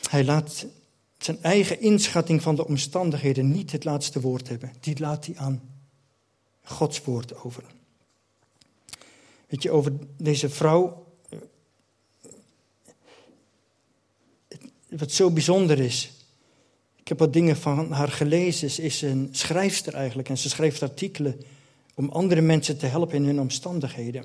Hij 0.09 0.23
laat 0.23 0.65
zijn 1.17 1.41
eigen 1.41 1.81
inschatting 1.81 2.41
van 2.41 2.55
de 2.55 2.65
omstandigheden 2.65 3.51
niet 3.51 3.71
het 3.71 3.83
laatste 3.83 4.21
woord 4.21 4.47
hebben. 4.47 4.73
Die 4.79 4.99
laat 4.99 5.25
hij 5.25 5.38
aan 5.38 5.61
Gods 6.63 7.03
woord 7.03 7.43
over. 7.43 7.63
Weet 9.47 9.63
je, 9.63 9.71
over 9.71 9.93
deze 10.17 10.49
vrouw. 10.49 11.05
Wat 14.89 15.11
zo 15.11 15.31
bijzonder 15.31 15.79
is. 15.79 16.11
Ik 17.06 17.12
heb 17.12 17.20
wat 17.20 17.34
dingen 17.34 17.58
van 17.58 17.91
haar 17.91 18.08
gelezen. 18.08 18.72
Ze 18.72 18.82
is 18.82 19.02
een 19.02 19.30
schrijfster 19.32 19.94
eigenlijk. 19.94 20.30
En 20.30 20.38
ze 20.38 20.50
schrijft 20.50 20.82
artikelen 20.82 21.41
om 21.94 22.10
andere 22.10 22.41
mensen 22.41 22.78
te 22.78 22.86
helpen 22.86 23.15
in 23.15 23.26
hun 23.26 23.39
omstandigheden. 23.39 24.24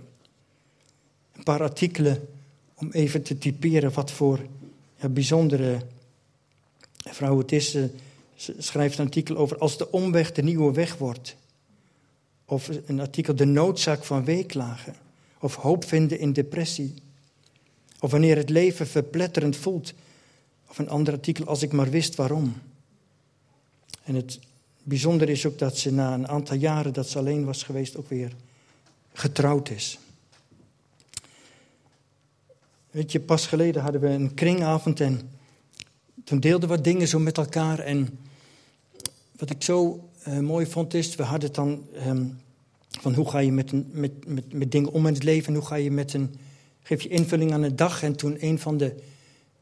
Een 1.36 1.42
paar 1.42 1.62
artikelen 1.62 2.28
om 2.74 2.90
even 2.90 3.22
te 3.22 3.38
typeren 3.38 3.92
wat 3.92 4.10
voor 4.10 4.40
bijzondere 5.10 5.80
vrouw 6.96 7.38
het 7.38 7.52
is. 7.52 7.70
Ze 8.34 8.54
schrijft 8.58 8.98
een 8.98 9.04
artikel 9.04 9.36
over 9.36 9.58
als 9.58 9.78
de 9.78 9.90
omweg 9.90 10.32
de 10.32 10.42
nieuwe 10.42 10.72
weg 10.72 10.96
wordt. 10.96 11.36
Of 12.44 12.70
een 12.86 13.00
artikel 13.00 13.34
de 13.34 13.44
noodzaak 13.44 14.04
van 14.04 14.24
weeklagen. 14.24 14.94
Of 15.40 15.54
hoop 15.54 15.84
vinden 15.84 16.18
in 16.18 16.32
depressie. 16.32 16.94
Of 17.98 18.10
wanneer 18.10 18.36
het 18.36 18.50
leven 18.50 18.86
verpletterend 18.86 19.56
voelt. 19.56 19.94
Of 20.68 20.78
een 20.78 20.88
ander 20.88 21.14
artikel 21.14 21.44
als 21.44 21.62
ik 21.62 21.72
maar 21.72 21.90
wist 21.90 22.14
waarom. 22.14 22.54
En 24.10 24.16
het 24.16 24.38
bijzondere 24.82 25.32
is 25.32 25.46
ook 25.46 25.58
dat 25.58 25.78
ze 25.78 25.92
na 25.92 26.14
een 26.14 26.28
aantal 26.28 26.56
jaren 26.56 26.92
dat 26.92 27.08
ze 27.08 27.18
alleen 27.18 27.44
was 27.44 27.62
geweest 27.62 27.96
ook 27.96 28.08
weer 28.08 28.32
getrouwd 29.12 29.70
is. 29.70 29.98
Weet 32.90 33.12
je, 33.12 33.20
pas 33.20 33.46
geleden 33.46 33.82
hadden 33.82 34.00
we 34.00 34.08
een 34.08 34.34
kringavond 34.34 35.00
en 35.00 35.30
toen 36.24 36.40
deelden 36.40 36.68
we 36.68 36.80
dingen 36.80 37.08
zo 37.08 37.18
met 37.18 37.38
elkaar. 37.38 37.78
En 37.78 38.18
wat 39.36 39.50
ik 39.50 39.62
zo 39.62 40.08
uh, 40.28 40.38
mooi 40.38 40.66
vond 40.66 40.94
is, 40.94 41.14
we 41.14 41.22
hadden 41.22 41.46
het 41.46 41.54
dan 41.54 41.86
um, 42.06 42.40
van 43.00 43.14
hoe 43.14 43.30
ga 43.30 43.38
je 43.38 43.52
met, 43.52 43.94
met, 43.94 44.52
met, 44.52 44.72
dingen 44.72 44.92
om 44.92 45.06
in 45.06 45.14
het 45.14 45.22
leven, 45.22 45.54
hoe 45.54 45.64
ga 45.64 45.74
je 45.74 45.90
met 45.90 46.12
een, 46.12 46.34
geef 46.82 47.02
je 47.02 47.08
invulling 47.08 47.52
aan 47.52 47.62
een 47.62 47.76
dag. 47.76 48.02
En 48.02 48.16
toen 48.16 48.36
een 48.40 48.58
van 48.58 48.76
de 48.76 48.94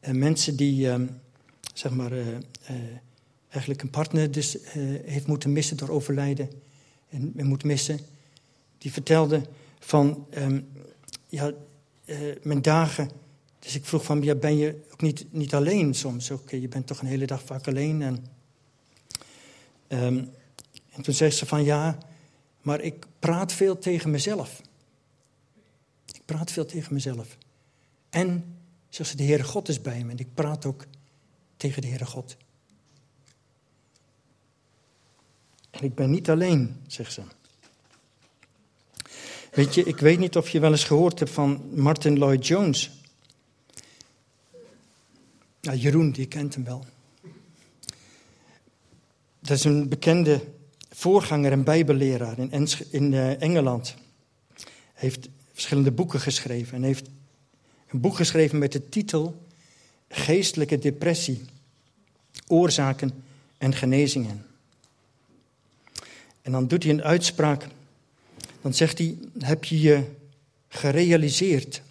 uh, 0.01 0.11
mensen 0.11 0.55
die, 0.55 0.89
um, 0.89 1.09
zeg 1.73 1.91
maar, 1.91 2.13
uh, 2.13 2.25
eigenlijk 3.49 3.81
een 3.81 3.89
partner 3.89 4.31
dus 4.31 4.57
heeft 5.05 5.27
moeten 5.27 5.51
missen 5.51 5.77
door 5.77 5.89
overlijden 5.89 6.49
en, 7.09 7.33
en 7.35 7.45
moet 7.45 7.63
missen, 7.63 7.99
die 8.77 8.91
vertelde 8.91 9.41
van, 9.79 10.27
um, 10.37 10.67
ja, 11.27 11.51
mijn 12.41 12.61
dagen 12.61 13.09
dus 13.59 13.75
ik 13.75 13.85
vroeg 13.85 14.03
van, 14.03 14.21
ja, 14.21 14.35
ben 14.35 14.57
je 14.57 14.85
ook 14.91 15.01
niet, 15.01 15.33
niet 15.33 15.53
alleen 15.53 15.93
soms? 15.93 16.31
Oké, 16.31 16.55
je 16.55 16.67
bent 16.67 16.87
toch 16.87 17.01
een 17.01 17.07
hele 17.07 17.25
dag 17.25 17.43
vaak 17.43 17.67
alleen. 17.67 18.01
En, 18.01 18.25
um, 19.87 20.31
en 20.89 21.01
toen 21.01 21.13
zei 21.13 21.31
ze 21.31 21.45
van, 21.45 21.63
ja, 21.63 21.97
maar 22.61 22.81
ik 22.81 23.05
praat 23.19 23.53
veel 23.53 23.77
tegen 23.77 24.11
mezelf. 24.11 24.61
Ik 26.05 26.21
praat 26.25 26.51
veel 26.51 26.65
tegen 26.65 26.93
mezelf. 26.93 27.37
En, 28.09 28.57
ze, 28.89 29.15
de 29.15 29.23
Heere 29.23 29.43
God 29.43 29.69
is 29.69 29.81
bij 29.81 30.03
me. 30.03 30.11
En 30.11 30.17
ik 30.17 30.33
praat 30.33 30.65
ook 30.65 30.85
tegen 31.57 31.81
de 31.81 31.87
Heere 31.87 32.05
God. 32.05 32.37
En 35.68 35.68
ik 35.81 35.95
ben 35.95 36.09
niet 36.09 36.29
alleen, 36.29 36.81
zegt 36.87 37.13
ze. 37.13 37.21
Weet 39.51 39.73
je, 39.73 39.83
ik 39.83 39.97
weet 39.97 40.19
niet 40.19 40.37
of 40.37 40.49
je 40.49 40.59
wel 40.59 40.71
eens 40.71 40.83
gehoord 40.83 41.19
hebt 41.19 41.31
van 41.31 41.61
Martin 41.73 42.17
Lloyd 42.17 42.47
Jones. 42.47 42.91
Ja, 45.61 45.73
Jeroen, 45.73 46.11
die 46.11 46.27
kent 46.27 46.53
hem 46.53 46.63
wel. 46.63 46.85
Dat 49.39 49.57
is 49.57 49.63
een 49.63 49.89
bekende 49.89 50.41
voorganger 50.89 51.51
en 51.51 51.63
bijbelleraar 51.63 52.39
in, 52.39 52.67
in 52.89 53.11
uh, 53.11 53.41
Engeland. 53.41 53.95
Hij 54.63 54.69
heeft 54.93 55.29
verschillende 55.53 55.91
boeken 55.91 56.19
geschreven 56.19 56.75
en 56.75 56.83
heeft 56.83 57.09
een 57.87 58.01
boek 58.01 58.15
geschreven 58.15 58.57
met 58.57 58.71
de 58.71 58.89
titel 58.89 59.47
Geestelijke 60.09 60.77
depressie, 60.77 61.41
oorzaken 62.47 63.23
en 63.57 63.73
genezingen. 63.73 64.45
En 66.49 66.55
dan 66.55 66.67
doet 66.67 66.83
hij 66.83 66.91
een 66.91 67.03
uitspraak. 67.03 67.67
Dan 68.61 68.73
zegt 68.73 68.97
hij: 68.97 69.17
Heb 69.39 69.63
je 69.63 69.81
je 69.81 70.03
gerealiseerd 70.69 71.81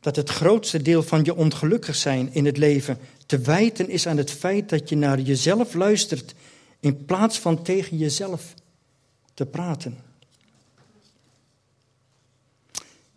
dat 0.00 0.16
het 0.16 0.30
grootste 0.30 0.82
deel 0.82 1.02
van 1.02 1.24
je 1.24 1.34
ongelukkig 1.34 1.96
zijn 1.96 2.32
in 2.32 2.44
het 2.44 2.56
leven 2.56 2.98
te 3.26 3.38
wijten 3.38 3.88
is 3.88 4.06
aan 4.06 4.16
het 4.16 4.30
feit 4.30 4.68
dat 4.68 4.88
je 4.88 4.96
naar 4.96 5.20
jezelf 5.20 5.74
luistert 5.74 6.34
in 6.80 7.04
plaats 7.04 7.38
van 7.38 7.62
tegen 7.62 7.96
jezelf 7.96 8.54
te 9.34 9.46
praten. 9.46 9.98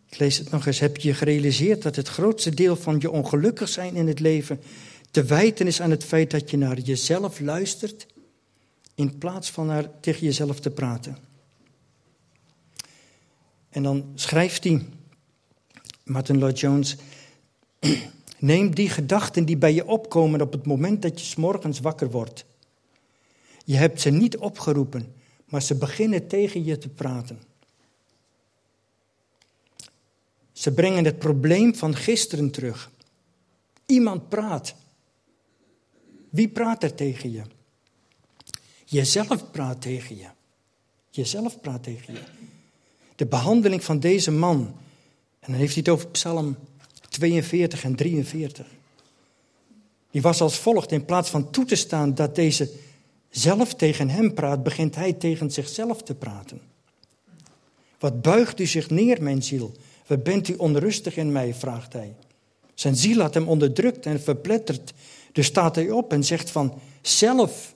Ik 0.09 0.17
lees 0.17 0.37
het 0.37 0.51
nog 0.51 0.65
eens. 0.65 0.79
Heb 0.79 0.97
je 0.97 1.13
gerealiseerd 1.13 1.81
dat 1.81 1.95
het 1.95 2.07
grootste 2.07 2.53
deel 2.53 2.75
van 2.75 2.99
je 2.99 3.11
ongelukkig 3.11 3.69
zijn 3.69 3.95
in 3.95 4.07
het 4.07 4.19
leven 4.19 4.61
te 5.11 5.23
wijten 5.23 5.67
is 5.67 5.81
aan 5.81 5.91
het 5.91 6.03
feit 6.03 6.31
dat 6.31 6.49
je 6.49 6.57
naar 6.57 6.79
jezelf 6.79 7.39
luistert 7.39 8.05
in 8.95 9.17
plaats 9.17 9.51
van 9.51 9.65
naar, 9.65 9.99
tegen 9.99 10.25
jezelf 10.25 10.59
te 10.59 10.69
praten? 10.69 11.17
En 13.69 13.83
dan 13.83 14.11
schrijft 14.15 14.63
hij 14.63 14.85
Martin 16.03 16.37
Lloyd 16.37 16.59
Jones. 16.59 16.95
Neem 18.39 18.75
die 18.75 18.89
gedachten 18.89 19.45
die 19.45 19.57
bij 19.57 19.73
je 19.73 19.87
opkomen 19.87 20.41
op 20.41 20.51
het 20.51 20.65
moment 20.65 21.01
dat 21.01 21.19
je 21.19 21.25
s 21.25 21.35
morgens 21.35 21.79
wakker 21.79 22.11
wordt. 22.11 22.45
Je 23.65 23.75
hebt 23.75 24.01
ze 24.01 24.09
niet 24.09 24.37
opgeroepen, 24.37 25.13
maar 25.45 25.61
ze 25.61 25.75
beginnen 25.75 26.27
tegen 26.27 26.63
je 26.63 26.77
te 26.77 26.89
praten. 26.89 27.39
Ze 30.51 30.73
brengen 30.73 31.05
het 31.05 31.19
probleem 31.19 31.75
van 31.75 31.95
gisteren 31.95 32.51
terug. 32.51 32.91
Iemand 33.85 34.29
praat. 34.29 34.75
Wie 36.29 36.47
praat 36.47 36.83
er 36.83 36.95
tegen 36.95 37.31
je? 37.31 37.41
Jezelf 38.91 39.51
praat 39.51 39.81
tegen 39.81 40.17
je. 40.17 40.27
Jezelf 41.09 41.59
praat 41.61 41.83
tegen 41.83 42.13
je. 42.13 42.19
De 43.15 43.25
behandeling 43.25 43.83
van 43.83 43.99
deze 43.99 44.31
man 44.31 44.57
en 45.39 45.51
dan 45.51 45.55
heeft 45.55 45.73
hij 45.73 45.83
het 45.85 45.93
over 45.93 46.07
Psalm 46.07 46.57
42 47.09 47.83
en 47.83 47.95
43. 47.95 48.65
Die 50.11 50.21
was 50.21 50.41
als 50.41 50.57
volgt: 50.57 50.91
in 50.91 51.05
plaats 51.05 51.29
van 51.29 51.49
toe 51.49 51.65
te 51.65 51.75
staan 51.75 52.15
dat 52.15 52.35
deze 52.35 52.71
zelf 53.29 53.75
tegen 53.75 54.09
hem 54.09 54.33
praat, 54.33 54.63
begint 54.63 54.95
hij 54.95 55.13
tegen 55.13 55.51
zichzelf 55.51 56.03
te 56.03 56.15
praten. 56.15 56.61
Wat 57.99 58.21
buigt 58.21 58.59
u 58.59 58.65
zich 58.65 58.89
neer, 58.89 59.23
mijn 59.23 59.43
ziel? 59.43 59.71
Wat 60.07 60.23
bent 60.23 60.47
u 60.47 60.53
onrustig 60.53 61.17
in 61.17 61.31
mij? 61.31 61.53
vraagt 61.53 61.93
hij. 61.93 62.15
Zijn 62.73 62.95
ziel 62.95 63.19
had 63.21 63.33
hem 63.33 63.47
onderdrukt 63.47 64.05
en 64.05 64.21
verpletterd. 64.21 64.93
Dus 65.31 65.45
staat 65.45 65.75
hij 65.75 65.91
op 65.91 66.13
en 66.13 66.23
zegt 66.23 66.49
van, 66.49 66.79
zelf, 67.01 67.73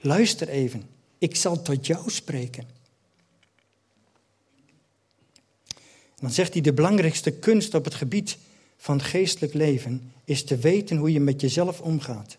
luister 0.00 0.48
even, 0.48 0.88
ik 1.18 1.36
zal 1.36 1.62
tot 1.62 1.86
jou 1.86 2.10
spreken. 2.10 2.74
dan 6.20 6.30
zegt 6.30 6.52
hij, 6.52 6.62
de 6.62 6.72
belangrijkste 6.72 7.30
kunst 7.30 7.74
op 7.74 7.84
het 7.84 7.94
gebied 7.94 8.38
van 8.76 9.02
geestelijk 9.02 9.54
leven 9.54 10.12
is 10.24 10.44
te 10.44 10.56
weten 10.56 10.96
hoe 10.96 11.12
je 11.12 11.20
met 11.20 11.40
jezelf 11.40 11.80
omgaat. 11.80 12.36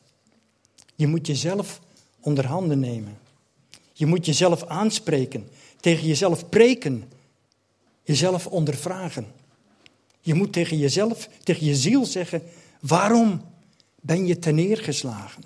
Je 0.96 1.08
moet 1.08 1.28
jezelf 1.28 1.82
onder 2.20 2.46
handen 2.46 2.80
nemen. 2.80 3.18
Je 3.94 4.06
moet 4.06 4.26
jezelf 4.26 4.64
aanspreken, 4.64 5.50
tegen 5.80 6.08
jezelf 6.08 6.50
preken, 6.50 7.10
jezelf 8.04 8.48
ondervragen. 8.48 9.28
Je 10.22 10.34
moet 10.34 10.54
tegen 10.54 10.78
jezelf, 10.78 11.30
tegen 11.44 11.66
je 11.66 11.76
ziel 11.76 12.06
zeggen, 12.06 12.42
waarom 12.80 13.42
ben 14.02 14.26
je 14.26 14.36
neergeslagen? 14.52 15.44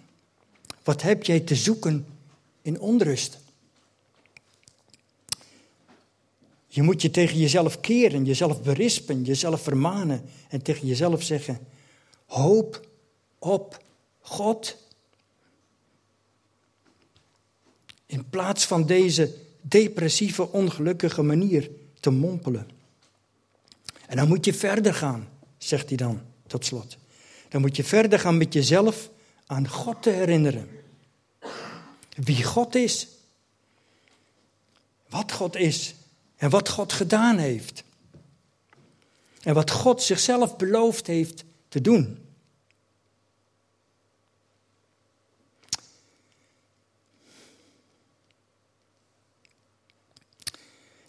Wat 0.91 1.01
heb 1.01 1.23
jij 1.23 1.39
te 1.39 1.55
zoeken 1.55 2.05
in 2.61 2.79
onrust? 2.79 3.39
Je 6.67 6.81
moet 6.81 7.01
je 7.01 7.11
tegen 7.11 7.37
jezelf 7.37 7.79
keren, 7.79 8.25
jezelf 8.25 8.61
berispen, 8.61 9.23
jezelf 9.23 9.61
vermanen 9.61 10.23
en 10.49 10.61
tegen 10.61 10.87
jezelf 10.87 11.23
zeggen: 11.23 11.59
hoop 12.25 12.87
op 13.39 13.83
God. 14.19 14.77
In 18.05 18.29
plaats 18.29 18.65
van 18.65 18.85
deze 18.85 19.35
depressieve, 19.61 20.51
ongelukkige 20.51 21.21
manier 21.21 21.69
te 21.99 22.09
mompelen. 22.09 22.69
En 24.07 24.17
dan 24.17 24.27
moet 24.27 24.45
je 24.45 24.53
verder 24.53 24.93
gaan, 24.93 25.29
zegt 25.57 25.87
hij 25.87 25.97
dan 25.97 26.21
tot 26.47 26.65
slot. 26.65 26.97
Dan 27.49 27.61
moet 27.61 27.75
je 27.75 27.83
verder 27.83 28.19
gaan 28.19 28.37
met 28.37 28.53
jezelf 28.53 29.09
aan 29.45 29.67
God 29.67 30.01
te 30.01 30.09
herinneren. 30.09 30.79
Wie 32.15 32.43
God 32.43 32.75
is. 32.75 33.07
Wat 35.09 35.31
God 35.31 35.55
is. 35.55 35.95
En 36.35 36.49
wat 36.49 36.69
God 36.69 36.93
gedaan 36.93 37.37
heeft. 37.37 37.83
En 39.41 39.53
wat 39.53 39.71
God 39.71 40.01
zichzelf 40.01 40.57
beloofd 40.57 41.07
heeft 41.07 41.43
te 41.67 41.81
doen. 41.81 42.25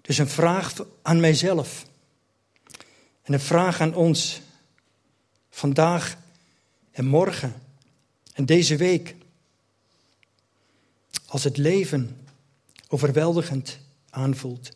Dus 0.02 0.18
een 0.18 0.28
vraag 0.28 0.74
aan 1.02 1.20
mijzelf. 1.20 1.86
En 3.22 3.32
een 3.32 3.40
vraag 3.40 3.80
aan 3.80 3.94
ons. 3.94 4.40
Vandaag 5.50 6.16
en 6.90 7.06
morgen. 7.06 7.62
En 8.32 8.46
deze 8.46 8.76
week. 8.76 9.14
Als 11.32 11.44
het 11.44 11.56
leven 11.56 12.16
overweldigend 12.88 13.78
aanvoelt. 14.10 14.70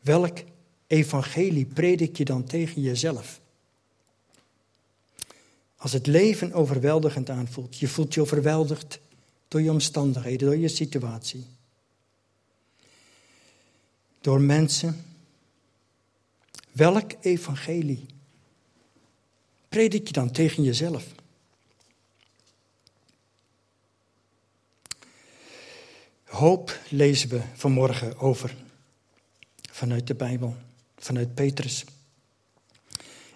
Welk 0.00 0.38
evangelie 0.86 1.66
predik 1.66 2.16
je 2.16 2.24
dan 2.24 2.44
tegen 2.44 2.82
jezelf? 2.82 3.40
Als 5.76 5.92
het 5.92 6.06
leven 6.06 6.52
overweldigend 6.52 7.30
aanvoelt. 7.30 7.78
Je 7.78 7.88
voelt 7.88 8.14
je 8.14 8.20
overweldigd 8.20 9.00
door 9.48 9.60
je 9.60 9.70
omstandigheden, 9.70 10.48
door 10.48 10.56
je 10.56 10.68
situatie. 10.68 11.44
Door 14.20 14.40
mensen. 14.40 15.04
Welk 16.72 17.12
evangelie 17.20 18.06
predik 19.68 20.06
je 20.06 20.12
dan 20.12 20.30
tegen 20.30 20.62
jezelf? 20.62 21.04
Hoop 26.36 26.78
lezen 26.88 27.28
we 27.28 27.40
vanmorgen 27.54 28.18
over 28.18 28.54
vanuit 29.70 30.06
de 30.06 30.14
Bijbel, 30.14 30.56
vanuit 30.96 31.34
Petrus. 31.34 31.84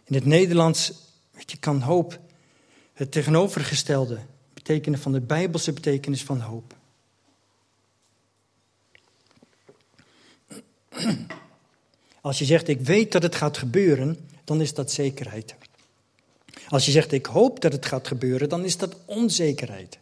In 0.05 0.15
het 0.15 0.25
Nederlands 0.25 0.93
je, 1.47 1.59
kan 1.59 1.81
hoop 1.81 2.19
het 2.93 3.13
tegenovergestelde 3.13 4.19
betekenen 4.55 4.99
van 4.99 5.13
de 5.13 5.21
Bijbelse 5.21 5.73
betekenis 5.73 6.25
van 6.25 6.41
hoop. 6.41 6.77
Als 12.21 12.39
je 12.39 12.45
zegt, 12.45 12.69
ik 12.69 12.81
weet 12.81 13.13
dat 13.13 13.23
het 13.23 13.35
gaat 13.35 13.59
gebeuren, 13.59 14.29
dan 14.45 14.61
is 14.61 14.75
dat 14.75 14.91
zekerheid. 14.91 15.55
Als 16.69 16.87
je 16.87 16.91
zegt, 16.91 17.13
ik 17.13 17.27
hoop 17.27 17.61
dat 17.61 17.73
het 17.73 17.87
gaat 17.87 18.07
gebeuren, 18.07 18.49
dan 18.49 18.65
is 18.65 18.77
dat 18.77 18.97
onzekerheid. 19.05 19.99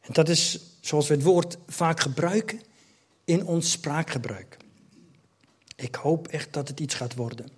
En 0.00 0.12
dat 0.12 0.28
is 0.28 0.58
zoals 0.80 1.08
we 1.08 1.14
het 1.14 1.22
woord 1.22 1.58
vaak 1.66 2.00
gebruiken 2.00 2.60
in 3.24 3.46
ons 3.46 3.70
spraakgebruik. 3.70 4.56
Ik 5.76 5.94
hoop 5.94 6.28
echt 6.28 6.52
dat 6.52 6.68
het 6.68 6.80
iets 6.80 6.94
gaat 6.94 7.14
worden. 7.14 7.48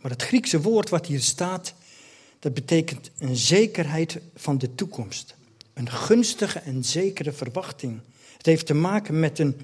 Maar 0.00 0.10
het 0.10 0.22
Griekse 0.22 0.60
woord 0.60 0.88
wat 0.88 1.06
hier 1.06 1.20
staat, 1.20 1.74
dat 2.38 2.54
betekent 2.54 3.10
een 3.18 3.36
zekerheid 3.36 4.20
van 4.34 4.58
de 4.58 4.74
toekomst. 4.74 5.34
Een 5.72 5.90
gunstige 5.90 6.58
en 6.58 6.84
zekere 6.84 7.32
verwachting. 7.32 8.00
Het 8.36 8.46
heeft 8.46 8.66
te 8.66 8.74
maken 8.74 9.20
met 9.20 9.38
een 9.38 9.60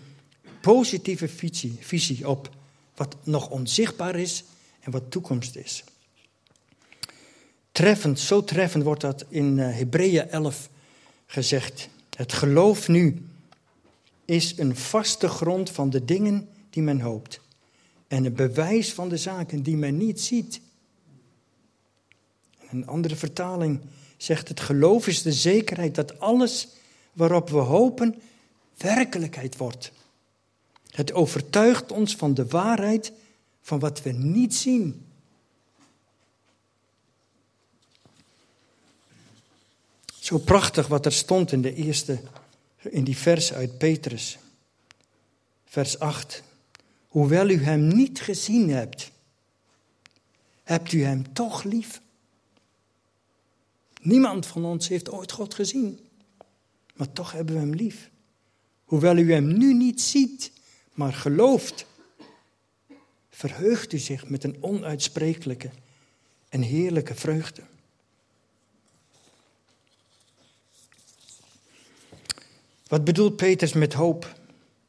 positieve 0.61 1.29
visie, 1.29 1.79
visie 1.81 2.29
op 2.29 2.51
wat 2.95 3.17
nog 3.23 3.51
onzichtbaar 3.51 4.17
is 4.17 4.45
en 4.81 4.91
wat 4.91 5.11
toekomst 5.11 5.57
is. 5.57 5.85
Treffend, 7.73 8.21
zo 8.21 8.45
treffend 8.45 8.85
wordt 8.85 9.01
dat 9.01 9.25
in 9.29 9.59
eh, 9.59 9.77
Hebreeën 9.77 10.29
11 10.31 10.69
gezegd. 11.27 11.89
Het 12.17 12.33
geloof 12.33 12.89
nu 12.89 13.27
is 14.25 14.59
een 14.59 14.77
vaste 14.77 15.29
grond 15.29 15.71
van 15.71 15.91
de 15.91 16.05
dingen 16.05 16.49
die 16.71 16.83
men 16.83 17.01
hoopt. 17.01 17.41
En 18.09 18.25
een 18.25 18.35
bewijs 18.35 18.93
van 18.93 19.09
de 19.09 19.17
zaken 19.17 19.63
die 19.63 19.77
men 19.77 19.97
niet 19.97 20.21
ziet. 20.21 20.61
Een 22.71 22.87
andere 22.87 23.17
vertaling 23.17 23.81
zegt: 24.17 24.49
Het 24.49 24.61
geloof 24.61 25.07
is 25.07 25.23
de 25.23 25.33
zekerheid 25.33 25.95
dat 25.95 26.21
alles 26.21 26.69
waarop 27.13 27.51
we 27.51 27.59
hopen 27.59 28.15
werkelijkheid 28.77 29.57
wordt. 29.57 29.93
Het 30.91 31.13
overtuigt 31.13 31.93
ons 31.93 32.17
van 32.17 32.35
de 32.35 32.47
waarheid 32.47 33.13
van 33.61 33.79
wat 33.79 34.03
we 34.03 34.13
niet 34.13 34.55
zien. 34.55 35.06
Zo 40.27 40.39
prachtig 40.39 40.87
wat 40.87 41.07
er 41.07 41.13
stond 41.13 41.53
in 41.53 41.63
de 41.63 41.75
eerste, 41.75 42.21
in 42.83 43.05
die 43.05 43.17
vers 43.17 43.53
uit 43.53 43.79
Petrus. 43.79 44.39
Vers 45.65 45.99
8. 45.99 46.43
Hoewel 47.09 47.49
u 47.49 47.63
hem 47.63 47.89
niet 47.89 48.21
gezien 48.21 48.71
hebt, 48.71 49.11
hebt 50.63 50.93
u 50.93 51.03
hem 51.03 51.33
toch 51.33 51.63
lief. 51.63 52.01
Niemand 54.01 54.47
van 54.47 54.65
ons 54.65 54.89
heeft 54.89 55.11
ooit 55.11 55.33
God 55.33 55.55
gezien, 55.55 56.01
maar 56.95 57.13
toch 57.13 57.33
hebben 57.33 57.55
we 57.55 57.61
hem 57.61 57.75
lief. 57.75 58.11
Hoewel 58.85 59.17
u 59.17 59.33
hem 59.33 59.59
nu 59.59 59.75
niet 59.75 60.01
ziet, 60.01 60.53
maar 60.93 61.13
gelooft, 61.13 61.87
verheugt 63.31 63.93
u 63.93 63.99
zich 63.99 64.29
met 64.29 64.45
een 64.45 64.63
onuitsprekelijke 64.63 65.71
en 66.49 66.63
heerlijke 66.63 67.15
vreugde. 67.15 67.63
Wat 72.87 73.05
bedoelt 73.05 73.37
Peters 73.37 73.73
met 73.73 73.93
hoop? 73.93 74.35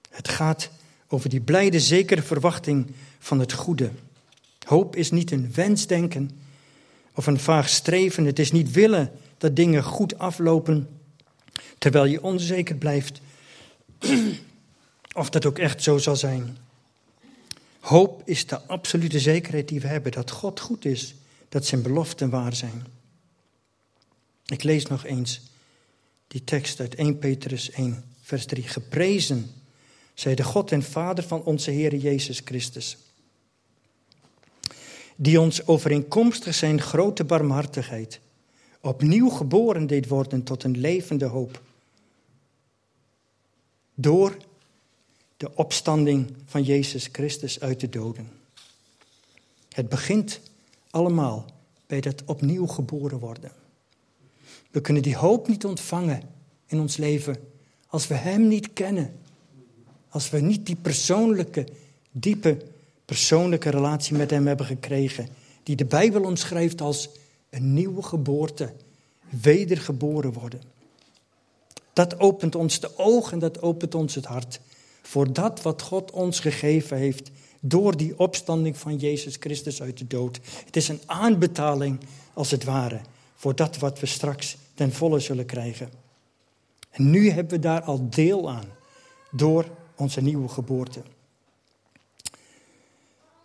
Het 0.10 0.28
gaat 0.28 0.70
over 1.08 1.30
die 1.30 1.42
blijde, 1.42 1.80
zekere 1.80 2.22
verwachting 2.22 2.92
van 3.20 3.40
het 3.40 3.54
goede. 3.54 3.92
Hoop 4.66 4.96
is 4.96 5.12
niet 5.12 5.32
een 5.32 5.54
wensdenken 5.54 6.32
of 7.16 7.28
een 7.28 7.40
vaag 7.40 7.70
streven. 7.70 8.26
Het 8.26 8.40
is 8.40 8.52
niet 8.52 8.72
willen 8.72 9.12
dat 9.38 9.56
dingen 9.56 9.84
goed 9.84 10.18
aflopen 10.18 10.88
terwijl 11.78 12.06
je 12.06 12.24
onzeker 12.24 12.76
blijft 12.76 13.22
of 15.14 15.30
dat 15.30 15.46
ook 15.46 15.60
echt 15.60 15.84
zo 15.84 15.98
zal 15.98 16.16
zijn. 16.16 16.58
Hoop 17.80 18.22
is 18.26 18.46
de 18.46 18.62
absolute 18.62 19.20
zekerheid 19.20 19.68
die 19.68 19.82
we 19.82 19.88
hebben 19.88 20.12
dat 20.12 20.32
God 20.32 20.60
goed 20.60 20.86
is, 20.86 21.16
dat 21.50 21.66
zijn 21.66 21.82
beloften 21.82 22.30
waar 22.30 22.56
zijn. 22.56 22.86
Ik 24.46 24.64
lees 24.64 24.86
nog 24.86 25.06
eens 25.06 25.42
die 26.28 26.44
tekst 26.44 26.80
uit 26.80 26.96
1 26.96 27.18
Petrus 27.18 27.72
1, 27.72 28.04
vers 28.22 28.46
3. 28.46 28.64
Geprezen 28.64 29.52
zij 30.14 30.36
de 30.36 30.44
God 30.44 30.72
en 30.72 30.84
Vader 30.84 31.24
van 31.24 31.44
onze 31.44 31.72
Heer 31.72 31.96
Jezus 31.96 32.42
Christus, 32.46 32.98
die 35.16 35.42
ons 35.42 35.68
overeenkomstig 35.68 36.56
zijn 36.56 36.82
grote 36.82 37.24
barmhartigheid 37.24 38.20
opnieuw 38.82 39.30
geboren 39.30 39.88
deed 39.88 40.08
worden 40.08 40.44
tot 40.44 40.64
een 40.64 40.78
levende 40.78 41.26
hoop. 41.26 41.62
Door 43.96 44.38
de 45.38 45.56
opstanding 45.56 46.34
van 46.46 46.64
Jezus 46.64 47.10
Christus 47.12 47.60
uit 47.60 47.80
de 47.80 47.90
doden. 47.90 48.32
Het 49.70 49.90
begint 49.90 50.42
allemaal 50.90 51.46
bij 51.88 52.02
dat 52.02 52.24
opnieuw 52.26 52.68
geboren 52.68 53.20
worden. 53.20 53.52
We 54.78 54.84
kunnen 54.84 55.04
die 55.04 55.16
hoop 55.16 55.48
niet 55.48 55.66
ontvangen 55.66 56.22
in 56.68 56.80
ons 56.80 56.98
leven 56.98 57.38
als 57.88 58.08
we 58.08 58.14
Hem 58.14 58.48
niet 58.48 58.74
kennen. 58.74 59.20
Als 60.10 60.30
we 60.30 60.40
niet 60.40 60.66
die 60.66 60.76
persoonlijke, 60.76 61.68
diepe, 62.12 62.58
persoonlijke 63.06 63.70
relatie 63.70 64.16
met 64.16 64.30
Hem 64.30 64.48
hebben 64.48 64.66
gekregen. 64.66 65.28
Die 65.64 65.76
de 65.76 65.86
Bijbel 65.86 66.24
omschrijft 66.24 66.82
als 66.82 67.10
een 67.50 67.74
nieuwe 67.74 68.02
geboorte, 68.02 68.74
wedergeboren 69.42 70.34
worden. 70.34 70.62
Dat 71.94 72.20
opent 72.20 72.56
ons 72.56 72.80
de 72.80 72.98
ogen 72.98 73.34
en 73.34 73.40
dat 73.40 73.62
opent 73.62 73.96
ons 73.96 74.16
het 74.16 74.26
hart 74.26 74.60
voor 75.02 75.34
dat 75.34 75.62
wat 75.62 75.82
God 75.82 76.12
ons 76.12 76.40
gegeven 76.40 76.98
heeft 76.98 77.32
door 77.60 77.98
die 77.98 78.20
opstanding 78.20 78.78
van 78.78 78.98
Jezus 78.98 79.36
Christus 79.40 79.82
uit 79.82 79.98
de 79.98 80.08
dood. 80.08 80.40
Het 80.66 80.76
is 80.76 80.88
een 80.88 81.02
aanbetaling, 81.06 82.00
als 82.34 82.52
het 82.52 82.64
ware, 82.64 83.00
voor 83.36 83.56
dat 83.56 83.78
wat 83.78 84.00
we 84.00 84.06
straks 84.06 84.58
ten 84.78 84.92
volle 84.92 85.20
zullen 85.20 85.46
krijgen. 85.46 85.90
En 86.90 87.10
nu 87.10 87.30
hebben 87.30 87.54
we 87.54 87.60
daar 87.60 87.82
al 87.82 88.10
deel 88.10 88.50
aan 88.50 88.66
door 89.32 89.66
onze 89.96 90.22
nieuwe 90.22 90.48
geboorte. 90.48 91.02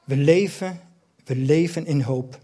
We 0.05 0.17
leven, 0.17 0.81
we 1.25 1.37
leven 1.37 1.87
in 1.87 2.01
hoop. 2.01 2.39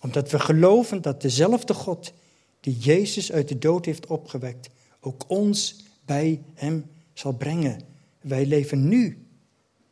Omdat 0.00 0.30
we 0.30 0.38
geloven 0.38 1.02
dat 1.02 1.22
dezelfde 1.22 1.74
God 1.74 2.12
die 2.60 2.76
Jezus 2.76 3.32
uit 3.32 3.48
de 3.48 3.58
dood 3.58 3.84
heeft 3.84 4.06
opgewekt, 4.06 4.70
ook 5.00 5.24
ons 5.26 5.84
bij 6.04 6.42
Hem 6.54 6.90
zal 7.12 7.32
brengen. 7.32 7.80
Wij 8.20 8.46
leven 8.46 8.88
nu 8.88 9.26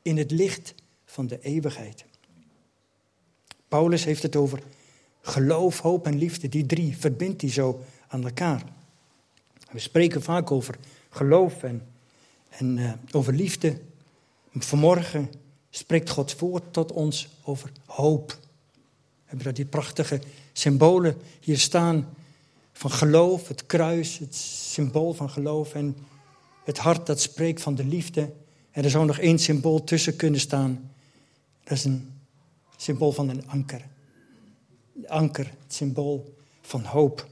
in 0.02 0.16
het 0.16 0.30
licht 0.30 0.74
van 1.04 1.26
de 1.26 1.38
eeuwigheid. 1.40 2.04
Paulus 3.68 4.04
heeft 4.04 4.22
het 4.22 4.36
over 4.36 4.62
geloof, 5.22 5.80
hoop 5.80 6.06
en 6.06 6.18
liefde. 6.18 6.48
Die 6.48 6.66
drie 6.66 6.96
verbindt 6.96 7.40
hij 7.40 7.50
zo 7.50 7.84
aan 8.08 8.24
elkaar. 8.24 8.62
We 9.70 9.78
spreken 9.78 10.22
vaak 10.22 10.50
over 10.50 10.78
geloof 11.10 11.62
en, 11.62 11.86
uh, 12.60 12.92
over 13.10 13.32
liefde. 13.32 13.80
Vanmorgen 14.54 15.30
spreekt 15.70 16.10
Gods 16.10 16.36
woord 16.36 16.72
tot 16.72 16.92
ons 16.92 17.28
over 17.42 17.72
hoop. 17.86 18.30
We 18.30 19.38
hebben 19.38 19.54
die 19.54 19.64
prachtige 19.64 20.20
symbolen 20.52 21.16
hier 21.40 21.58
staan 21.58 22.14
van 22.72 22.90
geloof, 22.90 23.48
het 23.48 23.66
kruis, 23.66 24.18
het 24.18 24.34
symbool 24.34 25.12
van 25.12 25.30
geloof 25.30 25.74
en 25.74 25.96
het 26.64 26.78
hart 26.78 27.06
dat 27.06 27.20
spreekt 27.20 27.62
van 27.62 27.74
de 27.74 27.84
liefde. 27.84 28.32
En 28.70 28.84
er 28.84 28.90
zou 28.90 29.06
nog 29.06 29.18
één 29.18 29.38
symbool 29.38 29.84
tussen 29.84 30.16
kunnen 30.16 30.40
staan. 30.40 30.90
Dat 31.64 31.78
is 31.78 31.84
een 31.84 32.12
symbool 32.76 33.12
van 33.12 33.28
een 33.28 33.48
anker. 33.48 33.84
Anker, 35.06 35.44
het 35.44 35.74
symbool 35.74 36.34
van 36.60 36.84
hoop. 36.84 37.26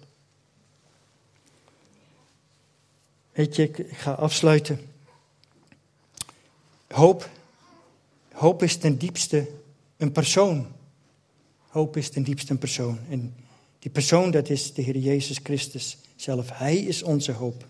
Weet 3.32 3.56
je, 3.56 3.62
ik 3.62 3.96
ga 3.96 4.12
afsluiten. 4.12 4.80
Hoop, 6.88 7.30
hoop 8.32 8.62
is 8.62 8.76
ten 8.76 8.98
diepste 8.98 9.48
een 9.96 10.12
persoon. 10.12 10.66
Hoop 11.68 11.96
is 11.96 12.10
ten 12.10 12.22
diepste 12.22 12.52
een 12.52 12.58
persoon. 12.58 12.98
En 13.08 13.34
Die 13.80 13.90
persoon, 13.90 14.30
dat 14.30 14.48
is 14.48 14.74
de 14.74 14.82
Heer 14.82 14.96
Jezus 14.96 15.40
Christus 15.42 15.98
zelf. 16.16 16.58
Hij 16.58 16.76
is 16.76 17.02
onze 17.02 17.32
hoop. 17.32 17.66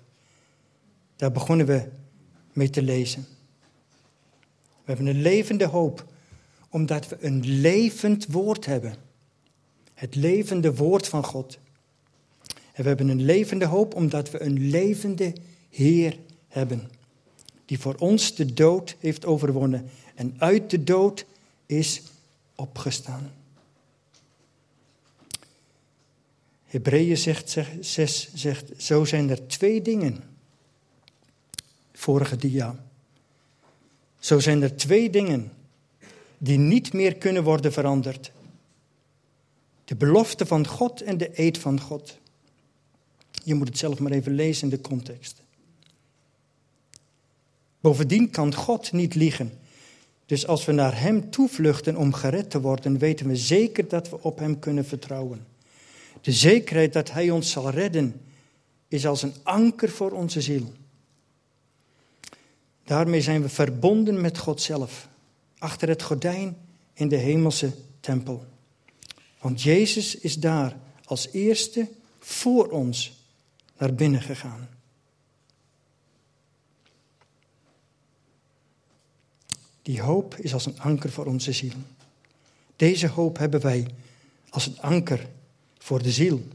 Daar 1.16 1.32
begonnen 1.32 1.66
we 1.66 1.88
mee 2.52 2.70
te 2.70 2.82
lezen. 2.82 3.26
We 4.60 4.96
hebben 4.96 5.06
een 5.06 5.22
levende 5.22 5.66
hoop, 5.66 6.04
omdat 6.68 7.08
we 7.08 7.16
een 7.20 7.46
levend 7.46 8.26
woord 8.26 8.66
hebben. 8.66 8.94
Het 10.00 10.14
levende 10.14 10.74
woord 10.74 11.08
van 11.08 11.24
God. 11.24 11.58
En 12.72 12.82
we 12.82 12.88
hebben 12.88 13.08
een 13.08 13.24
levende 13.24 13.64
hoop, 13.64 13.94
omdat 13.94 14.30
we 14.30 14.42
een 14.42 14.70
levende 14.70 15.32
Heer 15.70 16.18
hebben. 16.48 16.90
Die 17.64 17.78
voor 17.78 17.94
ons 17.94 18.34
de 18.34 18.52
dood 18.52 18.96
heeft 18.98 19.24
overwonnen 19.24 19.90
en 20.14 20.34
uit 20.38 20.70
de 20.70 20.84
dood 20.84 21.24
is 21.66 22.02
opgestaan. 22.54 23.32
Hebreeën 26.64 27.16
zegt, 27.16 27.56
6 27.80 28.30
zegt, 28.34 28.70
zo 28.76 29.04
zijn 29.04 29.30
er 29.30 29.46
twee 29.46 29.82
dingen. 29.82 30.22
Vorige 31.92 32.36
dia. 32.36 32.84
Zo 34.18 34.38
zijn 34.38 34.62
er 34.62 34.76
twee 34.76 35.10
dingen 35.10 35.52
die 36.38 36.58
niet 36.58 36.92
meer 36.92 37.16
kunnen 37.16 37.42
worden 37.42 37.72
veranderd. 37.72 38.32
De 39.90 39.96
belofte 39.96 40.46
van 40.46 40.66
God 40.66 41.00
en 41.00 41.18
de 41.18 41.30
eed 41.32 41.58
van 41.58 41.80
God. 41.80 42.18
Je 43.44 43.54
moet 43.54 43.68
het 43.68 43.78
zelf 43.78 43.98
maar 43.98 44.12
even 44.12 44.34
lezen 44.34 44.62
in 44.62 44.76
de 44.76 44.80
context. 44.80 45.42
Bovendien 47.80 48.30
kan 48.30 48.54
God 48.54 48.92
niet 48.92 49.14
liegen. 49.14 49.58
Dus 50.26 50.46
als 50.46 50.64
we 50.64 50.72
naar 50.72 51.00
Hem 51.00 51.30
toevluchten 51.30 51.96
om 51.96 52.12
gered 52.12 52.50
te 52.50 52.60
worden, 52.60 52.98
weten 52.98 53.26
we 53.26 53.36
zeker 53.36 53.88
dat 53.88 54.10
we 54.10 54.22
op 54.22 54.38
Hem 54.38 54.58
kunnen 54.58 54.84
vertrouwen. 54.84 55.46
De 56.20 56.32
zekerheid 56.32 56.92
dat 56.92 57.10
Hij 57.10 57.30
ons 57.30 57.50
zal 57.50 57.70
redden 57.70 58.20
is 58.88 59.06
als 59.06 59.22
een 59.22 59.34
anker 59.42 59.88
voor 59.88 60.10
onze 60.10 60.40
ziel. 60.40 60.72
Daarmee 62.84 63.20
zijn 63.20 63.42
we 63.42 63.48
verbonden 63.48 64.20
met 64.20 64.38
God 64.38 64.60
zelf, 64.60 65.08
achter 65.58 65.88
het 65.88 66.02
gordijn 66.02 66.56
in 66.92 67.08
de 67.08 67.16
hemelse 67.16 67.72
tempel. 68.00 68.48
Want 69.40 69.62
Jezus 69.62 70.14
is 70.14 70.34
daar 70.34 70.76
als 71.04 71.28
eerste 71.30 71.88
voor 72.18 72.68
ons 72.68 73.24
naar 73.78 73.94
binnen 73.94 74.22
gegaan. 74.22 74.68
Die 79.82 80.00
hoop 80.00 80.36
is 80.36 80.52
als 80.52 80.66
een 80.66 80.80
anker 80.80 81.10
voor 81.10 81.26
onze 81.26 81.52
ziel. 81.52 81.72
Deze 82.76 83.08
hoop 83.08 83.38
hebben 83.38 83.60
wij 83.60 83.86
als 84.48 84.66
een 84.66 84.80
anker 84.80 85.28
voor 85.78 86.02
de 86.02 86.12
ziel. 86.12 86.48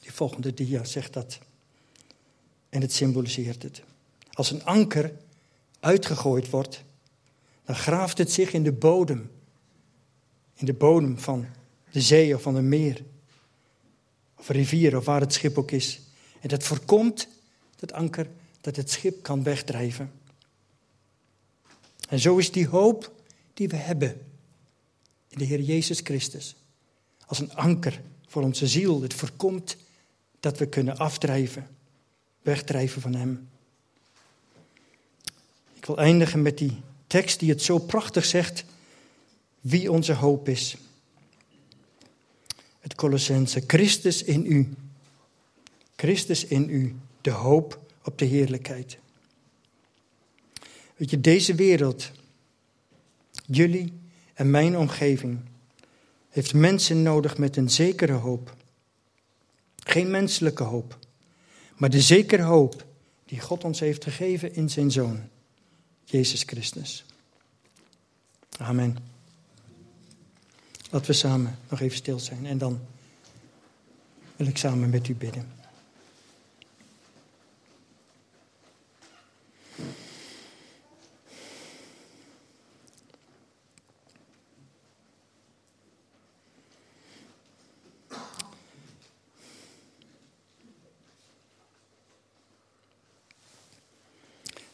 Die 0.00 0.12
volgende 0.12 0.54
dia 0.54 0.84
zegt 0.84 1.12
dat. 1.12 1.38
En 2.68 2.80
het 2.80 2.92
symboliseert 2.92 3.62
het. 3.62 3.82
Als 4.32 4.50
een 4.50 4.64
anker 4.64 5.12
uitgegooid 5.80 6.50
wordt, 6.50 6.82
dan 7.64 7.76
graaft 7.76 8.18
het 8.18 8.32
zich 8.32 8.52
in 8.52 8.62
de 8.62 8.72
bodem. 8.72 9.30
In 10.54 10.66
de 10.66 10.74
bodem 10.74 11.18
van 11.18 11.46
de 11.94 12.00
zee 12.00 12.34
of 12.34 12.42
van 12.42 12.54
een 12.54 12.68
meer. 12.68 13.04
Of 14.38 14.48
een 14.48 14.54
rivier 14.54 14.96
of 14.96 15.04
waar 15.04 15.20
het 15.20 15.32
schip 15.32 15.58
ook 15.58 15.70
is. 15.70 16.00
En 16.40 16.48
dat 16.48 16.64
voorkomt, 16.64 17.28
dat 17.76 17.92
anker, 17.92 18.30
dat 18.60 18.76
het 18.76 18.90
schip 18.90 19.22
kan 19.22 19.42
wegdrijven. 19.42 20.12
En 22.08 22.18
zo 22.18 22.36
is 22.36 22.50
die 22.50 22.68
hoop 22.68 23.12
die 23.54 23.68
we 23.68 23.76
hebben 23.76 24.20
in 25.28 25.38
de 25.38 25.44
Heer 25.44 25.60
Jezus 25.60 26.00
Christus 26.00 26.56
als 27.26 27.38
een 27.38 27.54
anker 27.54 28.00
voor 28.26 28.42
onze 28.42 28.66
ziel. 28.66 29.02
Het 29.02 29.14
voorkomt 29.14 29.76
dat 30.40 30.58
we 30.58 30.66
kunnen 30.66 30.96
afdrijven, 30.96 31.66
wegdrijven 32.42 33.02
van 33.02 33.14
Hem. 33.14 33.48
Ik 35.74 35.84
wil 35.86 35.98
eindigen 35.98 36.42
met 36.42 36.58
die 36.58 36.80
tekst 37.06 37.40
die 37.40 37.50
het 37.50 37.62
zo 37.62 37.78
prachtig 37.78 38.24
zegt 38.24 38.64
wie 39.60 39.92
onze 39.92 40.12
hoop 40.12 40.48
is. 40.48 40.76
Het 42.84 42.94
Colossense, 42.94 43.64
Christus 43.66 44.22
in 44.22 44.46
u. 44.46 44.74
Christus 45.96 46.44
in 46.44 46.68
u, 46.68 46.96
de 47.20 47.30
hoop 47.30 47.80
op 48.02 48.18
de 48.18 48.24
heerlijkheid. 48.24 48.98
Weet 50.96 51.10
je, 51.10 51.20
deze 51.20 51.54
wereld, 51.54 52.10
jullie 53.46 53.92
en 54.34 54.50
mijn 54.50 54.76
omgeving, 54.76 55.40
heeft 56.28 56.54
mensen 56.54 57.02
nodig 57.02 57.38
met 57.38 57.56
een 57.56 57.70
zekere 57.70 58.12
hoop. 58.12 58.56
Geen 59.76 60.10
menselijke 60.10 60.62
hoop, 60.62 60.98
maar 61.76 61.90
de 61.90 62.00
zekere 62.00 62.42
hoop 62.42 62.86
die 63.24 63.40
God 63.40 63.64
ons 63.64 63.80
heeft 63.80 64.04
gegeven 64.04 64.54
in 64.54 64.70
zijn 64.70 64.90
Zoon, 64.90 65.28
Jezus 66.04 66.42
Christus. 66.42 67.04
Amen. 68.58 69.13
Laten 70.94 71.10
we 71.10 71.16
samen 71.16 71.58
nog 71.68 71.80
even 71.80 71.96
stil 71.96 72.18
zijn 72.18 72.46
en 72.46 72.58
dan 72.58 72.80
wil 74.36 74.46
ik 74.46 74.56
samen 74.56 74.90
met 74.90 75.08
u 75.08 75.14
bidden. 75.14 75.52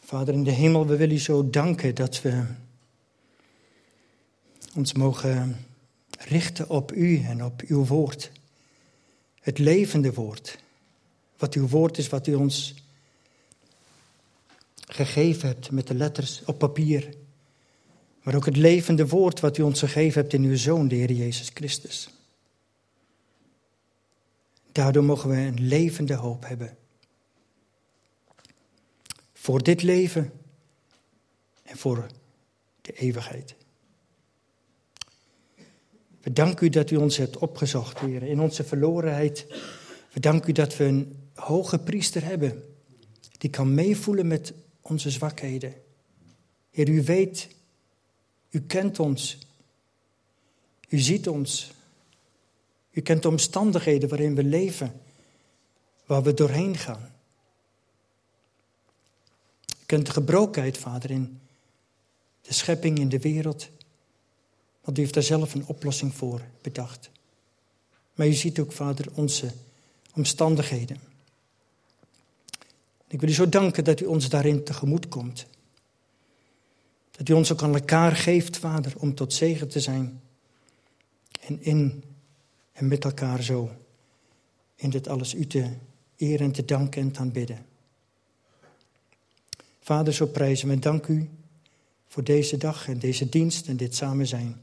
Vader 0.01 0.35
in 0.35 0.45
de 0.45 0.51
hemel, 0.51 0.87
we 0.87 0.97
willen 0.97 1.15
u 1.15 1.19
zo 1.19 1.51
danken 1.51 1.95
dat 1.95 2.23
we 2.23 2.45
ons 4.75 4.93
mogen 4.93 5.69
richten 6.29 6.69
op 6.69 6.93
u 6.93 7.23
en 7.25 7.45
op 7.45 7.63
uw 7.67 7.87
woord. 7.87 8.31
Het 9.41 9.59
levende 9.59 10.13
woord. 10.13 10.59
Wat 11.37 11.55
uw 11.55 11.69
woord 11.69 11.99
is, 11.99 12.09
wat 12.09 12.27
u 12.27 12.35
ons 12.35 12.75
gegeven 14.75 15.49
hebt 15.49 15.71
met 15.71 15.87
de 15.87 15.95
letters 15.95 16.43
op 16.45 16.59
papier. 16.59 17.15
Maar 18.23 18.35
ook 18.35 18.45
het 18.45 18.57
levende 18.57 19.07
woord 19.07 19.41
wat 19.41 19.59
u 19.59 19.63
ons 19.63 19.79
gegeven 19.79 20.21
hebt 20.21 20.33
in 20.33 20.43
uw 20.43 20.57
Zoon, 20.57 20.89
de 20.89 20.95
Heer 20.95 21.13
Jezus 21.13 21.51
Christus. 21.55 22.11
Daardoor 24.73 25.05
mogen 25.05 25.31
we 25.31 25.37
een 25.37 25.67
levende 25.67 26.15
hoop 26.15 26.47
hebben 26.47 26.77
voor 29.33 29.63
dit 29.63 29.83
leven 29.83 30.33
en 31.63 31.77
voor 31.77 32.07
de 32.83 32.93
eeuwigheid. 32.93 33.55
We 36.21 36.33
danken 36.33 36.67
u 36.67 36.69
dat 36.69 36.91
u 36.91 36.97
ons 36.97 37.17
hebt 37.17 37.39
opgezocht, 37.39 37.99
Heer, 37.99 38.23
in 38.23 38.41
onze 38.41 38.65
verlorenheid. 38.65 39.47
We 40.13 40.21
danken 40.21 40.51
u 40.51 40.53
dat 40.53 40.77
we 40.77 40.85
een 40.85 41.31
hoge 41.35 41.79
priester 41.79 42.25
hebben, 42.25 42.63
die 43.39 43.51
kan 43.51 43.75
meevoelen 43.75 44.27
met 44.27 44.53
onze 44.81 45.11
zwakheden. 45.11 45.75
Heer, 46.71 46.89
u 46.89 47.03
weet, 47.03 47.49
u 48.51 48.61
kent 48.61 48.99
ons, 48.99 49.39
u 50.89 50.99
ziet 50.99 51.29
ons, 51.29 51.73
u 52.91 53.01
kent 53.01 53.23
de 53.23 53.29
omstandigheden 53.29 54.09
waarin 54.09 54.35
we 54.35 54.45
leven, 54.45 54.93
waar 56.07 56.23
we 56.23 56.35
doorheen 56.35 56.77
gaan 56.77 57.11
kent 59.91 60.07
de 60.07 60.13
gebrokenheid, 60.13 60.79
Vader, 60.79 61.11
in 61.11 61.41
de 62.41 62.53
schepping, 62.53 62.99
in 62.99 63.09
de 63.09 63.19
wereld. 63.19 63.69
U 64.99 65.01
heeft 65.01 65.15
daar 65.15 65.23
zelf 65.23 65.55
een 65.55 65.67
oplossing 65.67 66.15
voor 66.15 66.43
bedacht. 66.63 67.11
Maar 68.15 68.27
u 68.27 68.33
ziet 68.33 68.59
ook, 68.59 68.73
Vader, 68.73 69.07
onze 69.15 69.53
omstandigheden. 70.15 70.99
Ik 73.07 73.21
wil 73.21 73.29
u 73.29 73.33
zo 73.33 73.49
danken 73.49 73.85
dat 73.85 74.01
u 74.01 74.05
ons 74.05 74.29
daarin 74.29 74.65
tegemoet 74.65 75.09
komt. 75.09 75.47
Dat 77.11 77.29
u 77.29 77.33
ons 77.33 77.53
ook 77.53 77.63
aan 77.63 77.75
elkaar 77.75 78.17
geeft, 78.17 78.57
Vader, 78.57 78.93
om 78.99 79.15
tot 79.15 79.33
zegen 79.33 79.69
te 79.69 79.81
zijn. 79.81 80.21
En 81.41 81.63
in 81.63 82.05
en 82.73 82.89
met 82.89 83.05
elkaar 83.05 83.43
zo 83.43 83.71
in 84.77 84.91
dit 84.91 85.09
alles 85.09 85.35
u 85.35 85.47
te 85.47 85.71
eren 86.17 86.47
en 86.47 86.53
te 86.53 86.65
danken 86.65 87.03
en 87.03 87.13
te 87.13 87.21
aanbidden. 87.21 87.67
Vader, 89.81 90.13
zo 90.13 90.27
prijzen 90.27 90.69
we 90.69 90.75
en 90.75 90.81
dank 90.81 91.07
u 91.07 91.29
voor 92.09 92.25
deze 92.25 92.57
dag 92.57 92.89
en 92.89 92.99
deze 92.99 93.29
dienst 93.29 93.69
en 93.69 93.77
dit 93.77 93.95
samen 93.95 94.27
zijn. 94.27 94.63